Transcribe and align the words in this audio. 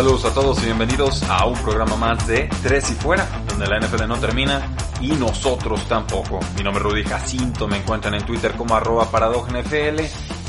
Saludos 0.00 0.24
a 0.24 0.32
todos 0.32 0.62
y 0.62 0.64
bienvenidos 0.64 1.22
a 1.24 1.44
un 1.44 1.62
programa 1.62 1.94
más 1.94 2.26
de 2.26 2.48
Tres 2.62 2.90
y 2.90 2.94
Fuera, 2.94 3.28
donde 3.46 3.66
la 3.66 3.78
NFL 3.78 4.08
no 4.08 4.18
termina 4.18 4.74
y 4.98 5.08
nosotros 5.08 5.86
tampoco. 5.88 6.40
Mi 6.56 6.62
nombre 6.62 6.82
es 6.82 6.90
Rudy 6.90 7.04
Jacinto, 7.04 7.68
me 7.68 7.76
encuentran 7.76 8.14
en 8.14 8.24
Twitter 8.24 8.52
como 8.52 8.74
arroba 8.74 9.10
NFL 9.12 10.00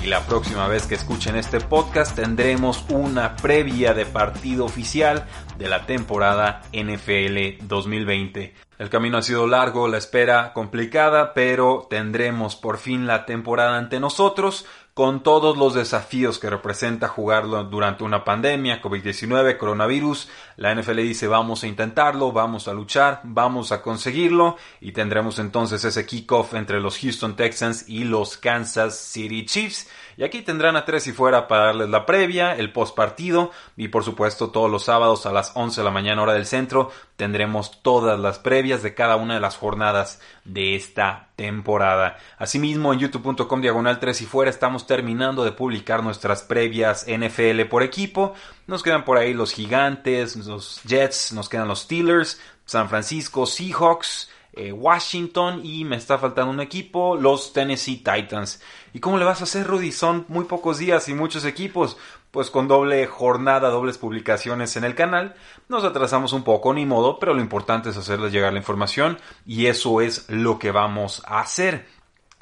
y 0.05 0.07
la 0.07 0.25
próxima 0.25 0.69
vez 0.69 0.87
que 0.87 0.95
escuchen 0.95 1.35
este 1.35 1.59
podcast 1.59 2.15
tendremos 2.15 2.85
una 2.91 3.35
previa 3.35 3.93
de 3.93 4.05
partido 4.05 4.63
oficial 4.63 5.25
de 5.57 5.67
la 5.67 5.85
temporada 5.85 6.61
NFL 6.71 7.67
2020. 7.67 8.55
El 8.79 8.89
camino 8.89 9.17
ha 9.19 9.21
sido 9.21 9.47
largo, 9.47 9.87
la 9.87 9.97
espera 9.97 10.53
complicada, 10.53 11.33
pero 11.33 11.87
tendremos 11.89 12.55
por 12.55 12.77
fin 12.77 13.05
la 13.05 13.25
temporada 13.25 13.77
ante 13.77 13.99
nosotros 13.99 14.65
con 15.01 15.23
todos 15.23 15.57
los 15.57 15.73
desafíos 15.73 16.37
que 16.37 16.47
representa 16.47 17.07
jugarlo 17.07 17.63
durante 17.63 18.03
una 18.03 18.23
pandemia, 18.23 18.83
COVID-19, 18.83 19.57
coronavirus. 19.57 20.29
La 20.57 20.75
NFL 20.75 20.97
dice 20.97 21.25
vamos 21.25 21.63
a 21.63 21.67
intentarlo, 21.67 22.31
vamos 22.31 22.67
a 22.67 22.73
luchar, 22.73 23.19
vamos 23.23 23.71
a 23.71 23.81
conseguirlo 23.81 24.57
y 24.79 24.91
tendremos 24.91 25.39
entonces 25.39 25.83
ese 25.83 26.05
kickoff 26.05 26.53
entre 26.53 26.79
los 26.79 26.99
Houston 26.99 27.35
Texans 27.35 27.89
y 27.89 28.03
los 28.03 28.37
Kansas 28.37 28.95
City 28.95 29.43
Chiefs. 29.43 29.89
Y 30.21 30.23
aquí 30.23 30.43
tendrán 30.43 30.75
a 30.75 30.85
tres 30.85 31.07
y 31.07 31.13
fuera 31.13 31.47
para 31.47 31.65
darles 31.65 31.89
la 31.89 32.05
previa, 32.05 32.55
el 32.55 32.71
post 32.71 32.95
partido 32.95 33.49
y 33.75 33.87
por 33.87 34.03
supuesto 34.03 34.51
todos 34.51 34.69
los 34.69 34.83
sábados 34.83 35.25
a 35.25 35.31
las 35.31 35.51
11 35.55 35.81
de 35.81 35.85
la 35.85 35.89
mañana 35.89 36.21
hora 36.21 36.33
del 36.33 36.45
centro 36.45 36.91
tendremos 37.15 37.81
todas 37.81 38.19
las 38.19 38.37
previas 38.37 38.83
de 38.83 38.93
cada 38.93 39.15
una 39.15 39.33
de 39.33 39.39
las 39.39 39.57
jornadas 39.57 40.21
de 40.45 40.75
esta 40.75 41.29
temporada. 41.35 42.17
Asimismo 42.37 42.93
en 42.93 42.99
youtube.com 42.99 43.61
diagonal 43.61 43.99
3 43.99 44.21
y 44.21 44.25
fuera 44.27 44.51
estamos 44.51 44.85
terminando 44.85 45.43
de 45.43 45.53
publicar 45.53 46.03
nuestras 46.03 46.43
previas 46.43 47.07
NFL 47.07 47.61
por 47.61 47.81
equipo. 47.81 48.35
Nos 48.67 48.83
quedan 48.83 49.05
por 49.05 49.17
ahí 49.17 49.33
los 49.33 49.51
gigantes, 49.51 50.35
los 50.35 50.83
Jets, 50.83 51.33
nos 51.33 51.49
quedan 51.49 51.67
los 51.67 51.79
Steelers, 51.79 52.39
San 52.65 52.89
Francisco, 52.89 53.47
Seahawks, 53.47 54.29
eh, 54.53 54.71
Washington 54.71 55.61
y 55.63 55.85
me 55.85 55.95
está 55.95 56.17
faltando 56.17 56.51
un 56.51 56.59
equipo, 56.59 57.15
los 57.15 57.53
Tennessee 57.53 57.97
Titans. 57.97 58.61
¿Y 58.93 58.99
cómo 58.99 59.17
le 59.17 59.25
vas 59.25 59.41
a 59.41 59.45
hacer, 59.45 59.65
Rudy? 59.65 59.91
Son 59.91 60.25
muy 60.27 60.45
pocos 60.45 60.77
días 60.77 61.07
y 61.07 61.13
muchos 61.13 61.45
equipos. 61.45 61.97
Pues 62.31 62.49
con 62.49 62.67
doble 62.67 63.07
jornada, 63.07 63.69
dobles 63.69 63.97
publicaciones 63.97 64.77
en 64.77 64.85
el 64.85 64.95
canal, 64.95 65.35
nos 65.67 65.83
atrasamos 65.83 66.31
un 66.31 66.43
poco, 66.43 66.73
ni 66.73 66.85
modo, 66.85 67.19
pero 67.19 67.33
lo 67.33 67.41
importante 67.41 67.89
es 67.89 67.97
hacerles 67.97 68.31
llegar 68.31 68.53
la 68.53 68.59
información 68.59 69.17
y 69.45 69.65
eso 69.65 69.99
es 69.99 70.29
lo 70.29 70.57
que 70.57 70.71
vamos 70.71 71.21
a 71.25 71.41
hacer. 71.41 71.85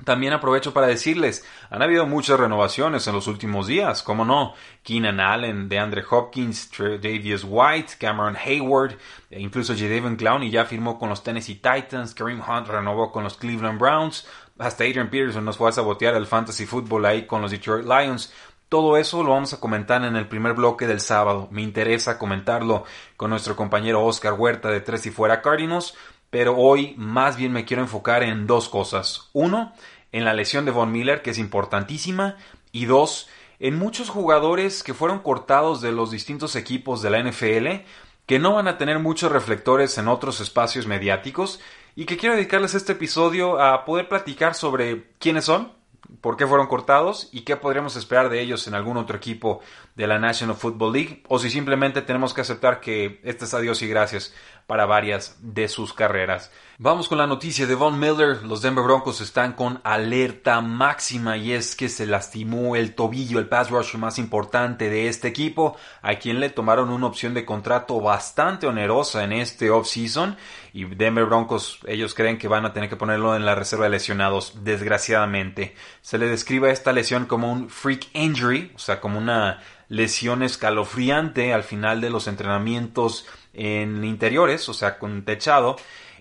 También 0.05 0.33
aprovecho 0.33 0.73
para 0.73 0.88
decirles, 0.88 1.45
han 1.69 1.81
habido 1.81 2.05
muchas 2.05 2.39
renovaciones 2.39 3.05
en 3.08 3.14
los 3.14 3.27
últimos 3.27 3.67
días, 3.67 4.02
como 4.02 4.23
no, 4.23 4.54
Keenan 4.83 5.20
Allen, 5.20 5.67
DeAndre 5.67 6.04
Hopkins, 6.10 6.71
Davius 6.77 7.45
White, 7.45 7.93
Cameron 7.99 8.37
Hayward, 8.37 8.98
e 9.30 9.42
incluso 9.42 9.73
Jadavion 9.76 10.15
Clowney 10.15 10.49
ya 10.49 10.65
firmó 10.65 10.98
con 10.98 11.10
los 11.10 11.23
Tennessee 11.23 11.55
Titans, 11.55 12.14
Kareem 12.14 12.42
Hunt 12.42 12.67
renovó 12.67 13.11
con 13.11 13.23
los 13.23 13.37
Cleveland 13.37 13.80
Browns, 13.80 14.26
hasta 14.58 14.83
Adrian 14.83 15.10
Peterson 15.10 15.45
nos 15.45 15.58
fue 15.58 15.70
a 15.70 15.73
sabotear 15.73 16.16
el 16.16 16.27
fantasy 16.27 16.66
football 16.66 17.05
ahí 17.05 17.26
con 17.26 17.42
los 17.42 17.52
Detroit 17.52 17.86
Lions. 17.86 18.33
Todo 18.67 18.98
eso 18.98 19.23
lo 19.23 19.31
vamos 19.31 19.54
a 19.54 19.60
comentar 19.60 20.04
en 20.04 20.16
el 20.16 20.27
primer 20.27 20.54
bloque 20.54 20.86
del 20.86 20.99
sábado. 20.99 21.48
Me 21.49 21.64
interesa 21.64 22.20
comentarlo 22.20 22.83
con 23.17 23.31
nuestro 23.31 23.55
compañero 23.55 24.05
Oscar 24.05 24.33
Huerta 24.33 24.70
de 24.70 24.81
Tres 24.81 25.05
y 25.08 25.11
Fuera 25.11 25.42
Cardinals 25.42 25.95
pero 26.30 26.58
hoy 26.58 26.94
más 26.98 27.38
bien 27.38 27.52
me 27.52 27.66
quiero 27.66 27.84
enfocar 27.84 28.23
en 28.23 28.48
dos 28.48 28.70
cosas. 28.70 29.30
Uno, 29.34 29.73
en 30.12 30.26
la 30.26 30.34
lesión 30.34 30.66
de 30.66 30.72
Von 30.72 30.92
Miller, 30.92 31.22
que 31.22 31.32
es 31.32 31.38
importantísima, 31.38 32.38
y 32.72 32.86
dos, 32.86 33.30
en 33.60 33.78
muchos 33.78 34.10
jugadores 34.10 34.84
que 34.84 34.94
fueron 34.94 35.20
cortados 35.20 35.82
de 35.82 35.92
los 35.92 36.12
distintos 36.12 36.56
equipos 36.56 37.02
de 37.02 37.10
la 37.10 37.23
NFL, 37.23 37.86
que 38.26 38.40
no 38.40 38.54
van 38.54 38.67
a 38.67 38.78
tener 38.78 39.00
muchos 39.00 39.32
reflectores 39.32 39.98
en 39.98 40.08
otros 40.08 40.40
espacios 40.40 40.86
mediáticos, 40.86 41.60
y 41.95 42.06
que 42.06 42.17
quiero 42.17 42.36
dedicarles 42.36 42.76
este 42.76 42.94
episodio 42.94 43.61
a 43.61 43.86
poder 43.86 44.08
platicar 44.08 44.54
sobre 44.54 45.11
quiénes 45.20 45.46
son, 45.46 45.73
por 46.21 46.37
qué 46.37 46.47
fueron 46.47 46.67
cortados 46.67 47.30
y 47.31 47.42
qué 47.42 47.55
podríamos 47.55 47.95
esperar 47.95 48.30
de 48.30 48.42
ellos 48.42 48.67
en 48.67 48.73
algún 48.73 48.97
otro 48.97 49.17
equipo 49.17 49.61
de 49.95 50.08
la 50.08 50.20
National 50.20 50.55
Football 50.55 50.93
League 50.93 51.23
o 51.27 51.39
si 51.39 51.49
simplemente 51.49 52.02
tenemos 52.02 52.33
que 52.33 52.42
aceptar 52.42 52.80
que 52.80 53.20
este 53.23 53.45
es 53.45 53.53
adiós 53.53 53.81
y 53.81 53.87
gracias 53.87 54.33
para 54.67 54.86
varias 54.86 55.37
de 55.42 55.67
sus 55.67 55.93
carreras. 55.93 56.52
Vamos 56.82 57.10
con 57.10 57.17
la 57.17 57.28
noticia 57.28 57.67
de 57.67 57.76
Von 57.76 58.00
Miller. 58.00 58.42
Los 58.44 58.62
Denver 58.62 58.86
Broncos 58.86 59.20
están 59.20 59.52
con 59.52 59.82
alerta 59.84 60.62
máxima 60.62 61.36
y 61.36 61.52
es 61.52 61.76
que 61.76 61.90
se 61.90 62.08
lastimó 62.08 62.78
el 62.78 62.95
tobillo, 62.95 63.38
el 63.40 63.50
pass 63.50 63.70
rush 63.70 63.95
más 63.95 64.17
importante 64.17 64.90
de 64.90 65.10
este 65.10 65.28
equipo, 65.28 65.76
a 66.02 66.16
quien 66.16 66.40
le 66.40 66.50
tomaron 66.50 66.90
una 66.90 67.08
opción 67.08 67.34
de 67.34 67.44
contrato 67.44 68.00
bastante 68.00 68.66
onerosa 68.66 69.26
en 69.26 69.34
este 69.34 69.70
offseason 69.70 70.38
y 70.72 70.86
Denver 70.86 71.26
Broncos 71.26 71.82
ellos 71.86 72.14
creen 72.14 72.38
que 72.38 72.48
van 72.48 72.66
a 72.66 72.72
tener 72.72 72.88
que 72.88 72.96
ponerlo 72.96 73.36
en 73.36 73.46
la 73.46 73.56
reserva 73.56 73.84
de 73.84 73.92
lesionados, 73.92 74.64
desgraciadamente. 74.64 75.76
Se 76.02 76.17
le 76.17 76.28
describe 76.28 76.72
esta 76.72 76.94
lesión 76.94 77.26
como 77.26 77.52
un 77.52 77.70
freak 77.70 78.08
injury, 78.14 78.72
o 78.73 78.80
sea, 78.80 79.02
como 79.02 79.17
una 79.17 79.60
lesión 79.90 80.44
escalofriante 80.44 81.54
al 81.54 81.64
final 81.64 82.00
de 82.00 82.10
los 82.10 82.30
entrenamientos 82.30 83.28
en 83.52 84.06
interiores, 84.06 84.70
o 84.70 84.73
sea, 84.73 84.98
con 84.98 85.26
techado, 85.26 85.76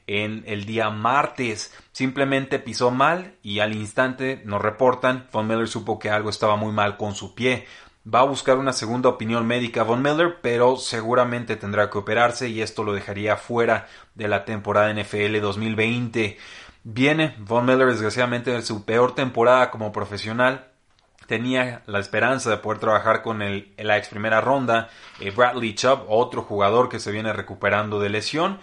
en 0.09 0.43
el 0.47 0.65
día 0.65 0.91
martes. 0.91 1.73
Simplemente 1.93 2.59
pisó 2.59 2.91
mal 2.91 3.35
y 3.43 3.61
al 3.61 3.75
instante 3.75 4.43
nos 4.45 4.61
reportan, 4.61 5.29
Von 5.33 5.47
Miller 5.47 5.69
supo 5.69 5.99
que 5.99 6.11
algo 6.11 6.31
estaba 6.31 6.57
muy 6.57 6.73
mal 6.73 6.97
con 6.97 7.15
su 7.15 7.35
pie. 7.35 7.67
Va 8.13 8.21
a 8.21 8.25
buscar 8.25 8.57
una 8.57 8.73
segunda 8.73 9.11
opinión 9.11 9.47
médica 9.47 9.83
Von 9.83 10.03
Miller, 10.03 10.39
pero 10.41 10.77
seguramente 10.77 11.57
tendrá 11.57 11.91
que 11.91 11.99
operarse 11.99 12.49
y 12.49 12.63
esto 12.63 12.83
lo 12.83 12.95
dejaría 12.95 13.37
fuera 13.37 13.87
de 14.15 14.29
la 14.29 14.45
temporada 14.45 14.93
NFL 14.93 15.41
2020. 15.41 16.39
Viene 16.85 17.35
Von 17.39 17.67
Miller 17.67 17.89
desgraciadamente 17.89 18.55
en 18.55 18.65
su 18.65 18.85
peor 18.87 19.15
temporada 19.15 19.71
como 19.71 19.93
profesional 19.93 20.69
tenía 21.29 21.83
la 21.87 22.01
esperanza 22.01 22.49
de 22.49 22.57
poder 22.57 22.81
trabajar 22.81 23.23
con 23.23 23.43
el, 23.43 23.73
la 23.77 23.99
ex 23.99 24.09
primera 24.09 24.41
ronda, 24.41 24.89
eh, 25.21 25.31
Bradley 25.31 25.75
Chubb, 25.75 26.07
otro 26.09 26.43
jugador 26.43 26.89
que 26.89 26.99
se 26.99 27.13
viene 27.13 27.35
recuperando 27.35 28.01
de 28.01 28.09
lesión. 28.09 28.59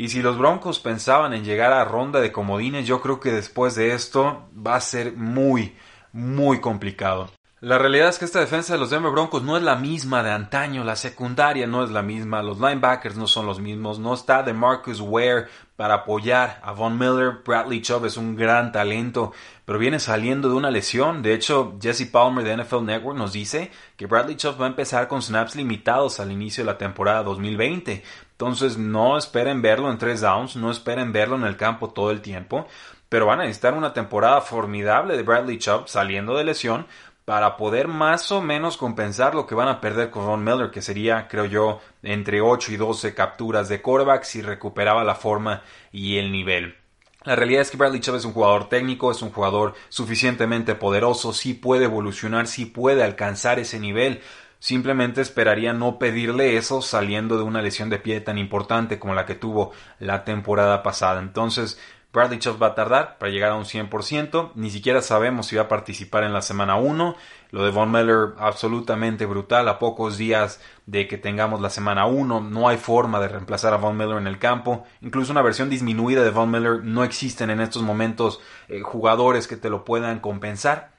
Y 0.00 0.10
si 0.10 0.22
los 0.22 0.38
Broncos 0.38 0.78
pensaban 0.78 1.34
en 1.34 1.42
llegar 1.42 1.72
a 1.72 1.84
ronda 1.84 2.20
de 2.20 2.30
comodines, 2.30 2.86
yo 2.86 3.00
creo 3.00 3.18
que 3.18 3.32
después 3.32 3.74
de 3.74 3.94
esto 3.94 4.48
va 4.56 4.76
a 4.76 4.80
ser 4.80 5.14
muy, 5.14 5.76
muy 6.12 6.60
complicado. 6.60 7.32
La 7.58 7.78
realidad 7.78 8.08
es 8.08 8.20
que 8.20 8.24
esta 8.24 8.38
defensa 8.38 8.74
de 8.74 8.78
los 8.78 8.90
Denver 8.90 9.10
Broncos 9.10 9.42
no 9.42 9.56
es 9.56 9.64
la 9.64 9.74
misma 9.74 10.22
de 10.22 10.30
antaño, 10.30 10.84
la 10.84 10.94
secundaria 10.94 11.66
no 11.66 11.82
es 11.82 11.90
la 11.90 12.02
misma, 12.02 12.44
los 12.44 12.60
linebackers 12.60 13.16
no 13.16 13.26
son 13.26 13.46
los 13.46 13.58
mismos, 13.58 13.98
no 13.98 14.14
está 14.14 14.44
de 14.44 14.52
Marcus 14.52 15.00
Ware 15.00 15.48
para 15.78 15.94
apoyar 15.94 16.60
a 16.64 16.72
Von 16.72 16.98
Miller, 16.98 17.40
Bradley 17.46 17.80
Chubb 17.80 18.04
es 18.04 18.16
un 18.16 18.34
gran 18.34 18.72
talento, 18.72 19.32
pero 19.64 19.78
viene 19.78 20.00
saliendo 20.00 20.48
de 20.48 20.56
una 20.56 20.72
lesión, 20.72 21.22
de 21.22 21.34
hecho 21.34 21.76
Jesse 21.80 22.04
Palmer 22.10 22.44
de 22.44 22.56
NFL 22.56 22.82
Network 22.84 23.16
nos 23.16 23.32
dice 23.32 23.70
que 23.96 24.06
Bradley 24.06 24.34
Chubb 24.34 24.60
va 24.60 24.64
a 24.64 24.70
empezar 24.70 25.06
con 25.06 25.22
snaps 25.22 25.54
limitados 25.54 26.18
al 26.18 26.32
inicio 26.32 26.64
de 26.64 26.72
la 26.72 26.78
temporada 26.78 27.22
2020, 27.22 28.02
entonces 28.32 28.76
no 28.76 29.16
esperen 29.16 29.62
verlo 29.62 29.88
en 29.92 29.98
tres 29.98 30.20
downs, 30.20 30.56
no 30.56 30.72
esperen 30.72 31.12
verlo 31.12 31.36
en 31.36 31.44
el 31.44 31.56
campo 31.56 31.90
todo 31.90 32.10
el 32.10 32.22
tiempo, 32.22 32.66
pero 33.08 33.26
van 33.26 33.38
a 33.38 33.44
necesitar 33.44 33.74
una 33.74 33.92
temporada 33.92 34.40
formidable 34.40 35.16
de 35.16 35.22
Bradley 35.22 35.58
Chubb 35.58 35.86
saliendo 35.86 36.36
de 36.36 36.42
lesión 36.42 36.88
para 37.28 37.58
poder 37.58 37.88
más 37.88 38.32
o 38.32 38.40
menos 38.40 38.78
compensar 38.78 39.34
lo 39.34 39.46
que 39.46 39.54
van 39.54 39.68
a 39.68 39.82
perder 39.82 40.08
con 40.08 40.24
Ron 40.24 40.42
Miller, 40.42 40.70
que 40.70 40.80
sería, 40.80 41.28
creo 41.28 41.44
yo, 41.44 41.78
entre 42.02 42.40
8 42.40 42.72
y 42.72 42.78
12 42.78 43.12
capturas 43.12 43.68
de 43.68 43.82
quarterback 43.82 44.22
si 44.22 44.40
recuperaba 44.40 45.04
la 45.04 45.14
forma 45.14 45.62
y 45.92 46.16
el 46.16 46.32
nivel. 46.32 46.76
La 47.24 47.36
realidad 47.36 47.60
es 47.60 47.70
que 47.70 47.76
Bradley 47.76 48.00
Chubb 48.00 48.14
es 48.14 48.24
un 48.24 48.32
jugador 48.32 48.70
técnico, 48.70 49.10
es 49.10 49.20
un 49.20 49.30
jugador 49.30 49.74
suficientemente 49.90 50.74
poderoso, 50.74 51.34
sí 51.34 51.52
puede 51.52 51.84
evolucionar, 51.84 52.46
sí 52.46 52.64
puede 52.64 53.04
alcanzar 53.04 53.58
ese 53.58 53.78
nivel, 53.78 54.22
simplemente 54.58 55.20
esperaría 55.20 55.74
no 55.74 55.98
pedirle 55.98 56.56
eso 56.56 56.80
saliendo 56.80 57.36
de 57.36 57.42
una 57.42 57.60
lesión 57.60 57.90
de 57.90 57.98
pie 57.98 58.22
tan 58.22 58.38
importante 58.38 58.98
como 58.98 59.12
la 59.12 59.26
que 59.26 59.34
tuvo 59.34 59.72
la 59.98 60.24
temporada 60.24 60.82
pasada. 60.82 61.20
Entonces, 61.20 61.78
Bradley 62.12 62.38
Chubb 62.38 62.60
va 62.60 62.68
a 62.68 62.74
tardar 62.74 63.18
para 63.18 63.30
llegar 63.30 63.52
a 63.52 63.56
un 63.56 63.64
100%. 63.64 64.52
Ni 64.54 64.70
siquiera 64.70 65.02
sabemos 65.02 65.46
si 65.46 65.56
va 65.56 65.62
a 65.62 65.68
participar 65.68 66.24
en 66.24 66.32
la 66.32 66.40
semana 66.40 66.76
1. 66.76 67.16
Lo 67.50 67.64
de 67.64 67.70
Von 67.70 67.90
Miller 67.90 68.34
absolutamente 68.38 69.26
brutal. 69.26 69.68
A 69.68 69.78
pocos 69.78 70.16
días 70.16 70.60
de 70.86 71.06
que 71.06 71.18
tengamos 71.18 71.60
la 71.60 71.68
semana 71.68 72.06
1 72.06 72.40
no 72.40 72.68
hay 72.68 72.78
forma 72.78 73.20
de 73.20 73.28
reemplazar 73.28 73.74
a 73.74 73.76
Von 73.76 73.96
Miller 73.96 74.16
en 74.16 74.26
el 74.26 74.38
campo. 74.38 74.84
Incluso 75.02 75.32
una 75.32 75.42
versión 75.42 75.68
disminuida 75.68 76.24
de 76.24 76.30
Von 76.30 76.50
Miller 76.50 76.82
no 76.82 77.04
existen 77.04 77.50
en 77.50 77.60
estos 77.60 77.82
momentos 77.82 78.40
eh, 78.68 78.80
jugadores 78.80 79.46
que 79.46 79.56
te 79.56 79.68
lo 79.68 79.84
puedan 79.84 80.20
compensar. 80.20 80.98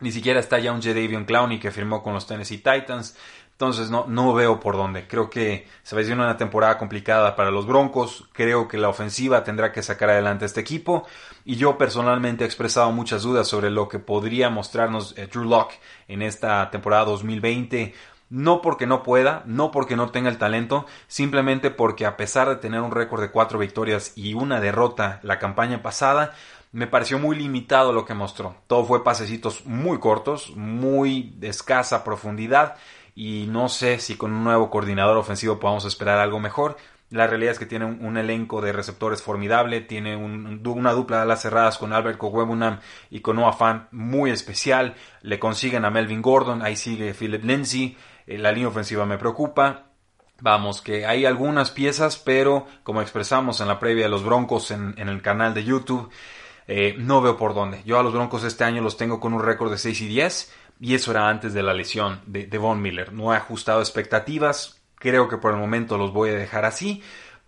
Ni 0.00 0.12
siquiera 0.12 0.40
está 0.40 0.58
ya 0.58 0.72
un 0.72 0.80
Jadavion 0.80 1.26
Clowney 1.26 1.60
que 1.60 1.70
firmó 1.70 2.02
con 2.02 2.14
los 2.14 2.26
Tennessee 2.26 2.58
Titans. 2.58 3.16
Entonces 3.60 3.90
no, 3.90 4.06
no 4.08 4.32
veo 4.32 4.58
por 4.58 4.78
dónde. 4.78 5.06
Creo 5.06 5.28
que 5.28 5.68
se 5.82 5.94
va 5.94 6.00
a 6.00 6.14
una 6.14 6.38
temporada 6.38 6.78
complicada 6.78 7.36
para 7.36 7.50
los 7.50 7.66
Broncos. 7.66 8.26
Creo 8.32 8.66
que 8.66 8.78
la 8.78 8.88
ofensiva 8.88 9.44
tendrá 9.44 9.70
que 9.70 9.82
sacar 9.82 10.08
adelante 10.08 10.46
este 10.46 10.62
equipo. 10.62 11.06
Y 11.44 11.56
yo 11.56 11.76
personalmente 11.76 12.42
he 12.42 12.46
expresado 12.46 12.90
muchas 12.90 13.22
dudas 13.22 13.46
sobre 13.46 13.68
lo 13.68 13.86
que 13.86 13.98
podría 13.98 14.48
mostrarnos 14.48 15.12
eh, 15.18 15.26
Drew 15.26 15.44
Locke 15.44 15.78
en 16.08 16.22
esta 16.22 16.70
temporada 16.70 17.04
2020. 17.04 17.92
No 18.30 18.62
porque 18.62 18.86
no 18.86 19.02
pueda, 19.02 19.42
no 19.44 19.70
porque 19.70 19.94
no 19.94 20.08
tenga 20.08 20.30
el 20.30 20.38
talento, 20.38 20.86
simplemente 21.06 21.70
porque 21.70 22.06
a 22.06 22.16
pesar 22.16 22.48
de 22.48 22.56
tener 22.56 22.80
un 22.80 22.92
récord 22.92 23.20
de 23.20 23.30
cuatro 23.30 23.58
victorias 23.58 24.14
y 24.16 24.32
una 24.32 24.58
derrota 24.58 25.20
la 25.22 25.38
campaña 25.38 25.82
pasada, 25.82 26.32
me 26.72 26.86
pareció 26.86 27.18
muy 27.18 27.36
limitado 27.36 27.92
lo 27.92 28.06
que 28.06 28.14
mostró. 28.14 28.54
Todo 28.66 28.86
fue 28.86 29.04
pasecitos 29.04 29.66
muy 29.66 29.98
cortos, 29.98 30.56
muy 30.56 31.34
de 31.36 31.48
escasa 31.48 32.04
profundidad 32.04 32.76
y 33.14 33.46
no 33.48 33.68
sé 33.68 33.98
si 33.98 34.16
con 34.16 34.32
un 34.32 34.44
nuevo 34.44 34.70
coordinador 34.70 35.16
ofensivo 35.16 35.58
podamos 35.58 35.84
esperar 35.84 36.18
algo 36.18 36.40
mejor. 36.40 36.76
La 37.10 37.26
realidad 37.26 37.52
es 37.52 37.58
que 37.58 37.66
tiene 37.66 37.86
un, 37.86 38.16
elenco 38.16 38.60
de 38.60 38.72
receptores 38.72 39.20
formidable, 39.20 39.80
tiene 39.80 40.14
una 40.16 40.92
dupla 40.92 41.16
de 41.16 41.22
alas 41.24 41.42
cerradas 41.42 41.76
con 41.76 41.92
Albert 41.92 42.18
Kogwebunam 42.18 42.78
y 43.10 43.18
con 43.18 43.34
Noah 43.34 43.88
muy 43.90 44.30
especial. 44.30 44.94
Le 45.22 45.40
consiguen 45.40 45.84
a 45.84 45.90
Melvin 45.90 46.22
Gordon, 46.22 46.62
ahí 46.62 46.76
sigue 46.76 47.12
Philip 47.12 47.42
Lindsay. 47.42 47.96
Eh, 48.28 48.38
la 48.38 48.52
línea 48.52 48.68
ofensiva 48.68 49.06
me 49.06 49.18
preocupa. 49.18 49.86
Vamos, 50.40 50.82
que 50.82 51.04
hay 51.04 51.26
algunas 51.26 51.72
piezas, 51.72 52.16
pero 52.16 52.66
como 52.84 53.02
expresamos 53.02 53.60
en 53.60 53.66
la 53.66 53.80
previa 53.80 54.04
de 54.04 54.10
los 54.10 54.24
Broncos 54.24 54.70
en, 54.70 54.94
el 54.96 55.20
canal 55.20 55.52
de 55.52 55.64
YouTube, 55.64 56.10
eh, 56.68 56.94
no 56.96 57.20
veo 57.20 57.36
por 57.36 57.54
dónde. 57.54 57.82
Yo 57.84 57.98
a 57.98 58.04
los 58.04 58.12
Broncos 58.12 58.44
este 58.44 58.62
año 58.62 58.82
los 58.82 58.96
tengo 58.96 59.18
con 59.18 59.34
un 59.34 59.42
récord 59.42 59.72
de 59.72 59.78
6 59.78 60.00
y 60.02 60.06
10 60.06 60.52
y 60.80 60.94
eso 60.94 61.10
era 61.10 61.28
antes 61.28 61.52
de 61.52 61.62
la 61.62 61.74
lesión 61.74 62.20
de, 62.26 62.46
Von 62.58 62.80
Miller. 62.80 63.12
No 63.12 63.32
he 63.32 63.36
ajustado 63.36 63.80
expectativas, 63.80 64.80
creo 64.94 65.28
que 65.28 65.36
por 65.36 65.52
el 65.52 65.58
momento 65.58 65.98
los 65.98 66.12
voy 66.12 66.30
a 66.30 66.34
dejar 66.34 66.64
así, 66.64 67.02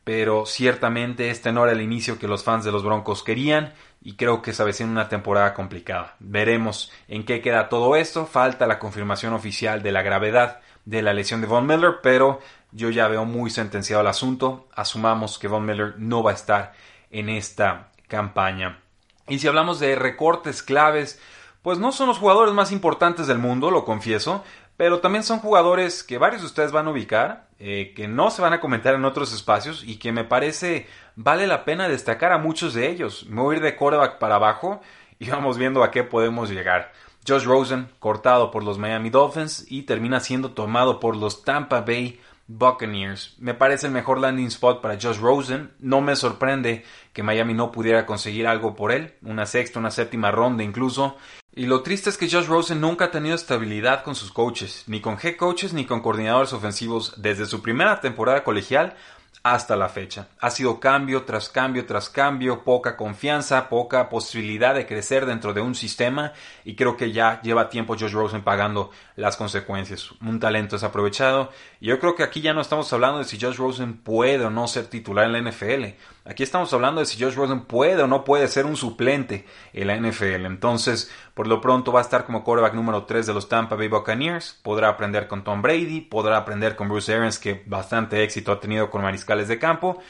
pero 0.05 0.45
ciertamente 0.45 1.31
este 1.31 1.51
no 1.51 1.65
era 1.65 1.73
el 1.73 1.81
inicio 1.81 2.19
que 2.19 2.29
los 2.29 2.45
fans 2.45 2.65
de 2.65 2.73
los 2.73 2.85
Broncos 2.85 3.23
querían 3.23 3.73
y 4.03 4.17
creo 4.17 4.43
que 4.43 4.53
se 4.53 4.63
avecina 4.63 4.91
una 4.91 5.09
temporada 5.09 5.55
complicada. 5.55 6.17
Veremos 6.19 6.93
en 7.09 7.25
qué 7.25 7.41
queda 7.41 7.71
todo 7.71 7.97
esto, 7.97 8.27
falta 8.27 8.67
la 8.67 8.79
confirmación 8.79 9.33
oficial 9.33 9.83
de 9.83 9.93
la 9.93 10.03
gravedad 10.03 10.61
de 10.85 11.01
la 11.01 11.15
lesión 11.15 11.41
de 11.41 11.47
Von 11.47 11.67
Miller, 11.67 12.01
pero 12.03 12.41
yo 12.73 12.91
ya 12.91 13.09
veo 13.09 13.25
muy 13.25 13.49
sentenciado 13.49 14.03
el 14.03 14.09
asunto, 14.09 14.69
asumamos 14.75 15.39
que 15.39 15.49
Von 15.49 15.65
Miller 15.65 15.95
no 15.97 16.23
va 16.23 16.33
a 16.33 16.35
estar 16.35 16.73
en 17.11 17.29
esta 17.31 17.93
campaña. 18.09 18.81
Y 19.29 19.39
si 19.39 19.47
hablamos 19.47 19.79
de 19.79 19.95
recortes 19.95 20.63
claves, 20.63 21.21
pues 21.63 21.79
no 21.79 21.93
son 21.93 22.09
los 22.09 22.19
jugadores 22.19 22.53
más 22.55 22.73
importantes 22.73 23.27
del 23.27 23.39
mundo, 23.39 23.71
lo 23.71 23.85
confieso, 23.85 24.43
pero 24.77 25.01
también 25.01 25.23
son 25.23 25.39
jugadores 25.39 26.03
que 26.03 26.19
varios 26.19 26.43
de 26.43 26.47
ustedes 26.47 26.73
van 26.73 26.89
a 26.89 26.91
ubicar, 26.91 27.47
eh, 27.59 27.93
que 27.95 28.09
no 28.09 28.31
se 28.31 28.43
van 28.43 28.53
a 28.53 28.61
comentar 28.61 28.95
en 28.95 29.05
otros 29.05 29.33
espacios 29.33 29.85
y 29.87 29.97
que 29.97 30.13
me 30.13 30.25
parece 30.25 30.89
vale 31.15 31.47
la 31.47 31.65
pena 31.65 31.89
destacar 31.89 32.33
a 32.33 32.39
muchos 32.39 32.75
de 32.75 32.91
ellos. 32.91 33.27
Me 33.29 33.41
voy 33.41 33.55
a 33.55 33.59
ir 33.59 33.63
de 33.63 33.77
quarterback 33.77 34.19
para 34.19 34.37
abajo 34.37 34.81
y 35.19 35.31
vamos 35.31 35.57
viendo 35.57 35.85
a 35.85 35.91
qué 35.91 36.03
podemos 36.03 36.51
llegar. 36.51 36.93
Josh 37.27 37.45
Rosen, 37.45 37.89
cortado 38.01 38.51
por 38.51 38.65
los 38.65 38.79
Miami 38.79 39.11
Dolphins 39.11 39.65
y 39.69 39.83
termina 39.83 40.19
siendo 40.19 40.51
tomado 40.51 40.99
por 40.99 41.17
los 41.17 41.45
Tampa 41.45 41.83
Bay 41.83 42.21
Buccaneers. 42.47 43.37
Me 43.39 43.55
parece 43.55 43.87
el 43.87 43.93
mejor 43.93 44.21
landing 44.21 44.47
spot 44.47 44.81
para 44.81 44.99
Josh 45.01 45.19
Rosen. 45.19 45.73
No 45.79 46.01
me 46.01 46.17
sorprende 46.17 46.85
que 47.13 47.23
Miami 47.23 47.55
no 47.55 47.73
pudiera 47.73 48.07
conseguir 48.07 48.47
algo 48.47 48.75
por 48.75 48.93
él, 48.93 49.15
una 49.23 49.47
sexta, 49.47 49.79
una 49.79 49.91
séptima 49.91 50.31
ronda 50.31 50.63
incluso. 50.63 51.17
Y 51.55 51.67
lo 51.67 51.83
triste 51.83 52.09
es 52.09 52.17
que 52.17 52.31
Josh 52.31 52.47
Rosen 52.47 52.81
nunca 52.81 53.07
ha 53.07 53.11
tenido 53.11 53.35
estabilidad 53.35 54.03
con 54.05 54.15
sus 54.15 54.33
coaches, 54.33 54.85
ni 54.87 55.01
con 55.01 55.19
head 55.23 55.37
coaches 55.37 55.75
ni 55.75 55.85
con 55.85 56.01
coordinadores 56.01 56.53
ofensivos 56.53 57.15
desde 57.21 57.47
su 57.47 57.61
primera 57.61 58.01
temporada 58.01 58.43
colegial 58.43 58.97
hasta 59.43 59.77
la 59.77 59.89
fecha. 59.89 60.29
Ha 60.41 60.51
sido 60.51 60.79
cambio 60.79 61.25
tras 61.25 61.49
cambio 61.49 61.85
tras 61.85 62.09
cambio, 62.09 62.63
poca 62.65 62.97
confianza, 62.97 63.69
poca 63.69 64.09
posibilidad 64.09 64.75
de 64.75 64.87
crecer 64.87 65.27
dentro 65.27 65.53
de 65.53 65.61
un 65.61 65.75
sistema 65.75 66.33
y 66.65 66.77
creo 66.77 66.97
que 66.97 67.13
ya 67.13 67.41
lleva 67.43 67.69
tiempo 67.69 67.97
Josh 67.99 68.13
Rosen 68.13 68.43
pagando 68.43 68.91
las 69.17 69.37
consecuencias. 69.37 70.13
Un 70.21 70.39
talento 70.39 70.77
desaprovechado 70.77 71.51
y 71.81 71.87
yo 71.87 71.99
creo 71.99 72.15
que 72.15 72.23
aquí 72.23 72.41
ya 72.41 72.55
no 72.55 72.61
estamos 72.61 72.93
hablando 72.93 73.19
de 73.19 73.25
si 73.25 73.39
Josh 73.41 73.57
Rosen 73.57 73.99
puede 73.99 74.45
o 74.45 74.51
no 74.51 74.69
ser 74.69 74.87
titular 74.87 75.27
en 75.27 75.33
la 75.33 75.51
NFL. 75.51 75.85
Aquí 76.25 76.45
estamos 76.45 76.73
hablando 76.73 77.01
de 77.01 77.07
si 77.07 77.21
Josh 77.21 77.35
Rosen 77.35 77.63
puede 77.65 78.01
o 78.01 78.07
no 78.07 78.23
puede 78.23 78.47
ser 78.47 78.65
un 78.65 78.77
suplente 78.77 79.45
en 79.73 79.89
la 79.89 79.97
NFL. 79.97 80.47
Entonces, 80.47 81.11
por 81.35 81.49
lo 81.49 81.61
pronto 81.61 81.91
va 81.91 81.99
a 81.99 82.03
estar 82.03 82.25
como 82.25 82.45
quarterback 82.45 82.75
número 82.75 83.07
3 83.07 83.27
de 83.27 83.35
los 83.35 83.49
Tampa 83.49 83.75
Bay 83.75 83.89
Buccaneers. 83.89 84.61
Podrá 84.63 84.89
aprender 84.89 85.27
con 85.27 85.43
Tom 85.43 85.63
Brady, 85.63 86.01
podrá 86.01 86.37
aprender 86.37 86.77
con 86.77 86.89
Bruce 86.89 87.13
Arians, 87.13 87.41
que 87.41 87.65
bastante 87.67 88.23
éxito 88.23 88.53
ha 88.53 88.61
tenido 88.61 88.89
con 88.89 89.03
mariscales 89.03 89.49
de 89.49 89.59
campo. 89.59 90.01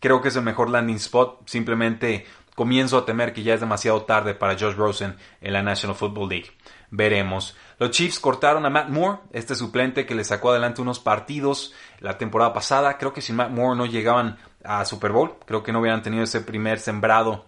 Creo 0.00 0.20
que 0.20 0.28
es 0.28 0.36
el 0.36 0.42
mejor 0.42 0.70
landing 0.70 0.96
spot. 0.96 1.48
Simplemente 1.48 2.26
comienzo 2.60 2.98
a 2.98 3.06
temer 3.06 3.32
que 3.32 3.42
ya 3.42 3.54
es 3.54 3.60
demasiado 3.60 4.02
tarde 4.02 4.34
para 4.34 4.52
Josh 4.52 4.74
Rosen 4.74 5.16
en 5.40 5.54
la 5.54 5.62
National 5.62 5.96
Football 5.96 6.28
League. 6.28 6.50
Veremos. 6.90 7.56
Los 7.78 7.92
Chiefs 7.92 8.20
cortaron 8.20 8.66
a 8.66 8.68
Matt 8.68 8.90
Moore, 8.90 9.20
este 9.32 9.54
suplente 9.54 10.04
que 10.04 10.14
le 10.14 10.24
sacó 10.24 10.50
adelante 10.50 10.82
unos 10.82 11.00
partidos 11.00 11.72
la 12.00 12.18
temporada 12.18 12.52
pasada. 12.52 12.98
Creo 12.98 13.14
que 13.14 13.22
sin 13.22 13.36
Matt 13.36 13.50
Moore 13.50 13.78
no 13.78 13.86
llegaban 13.86 14.36
a 14.62 14.84
Super 14.84 15.10
Bowl. 15.10 15.36
Creo 15.46 15.62
que 15.62 15.72
no 15.72 15.80
hubieran 15.80 16.02
tenido 16.02 16.22
ese 16.22 16.42
primer 16.42 16.78
sembrado 16.80 17.46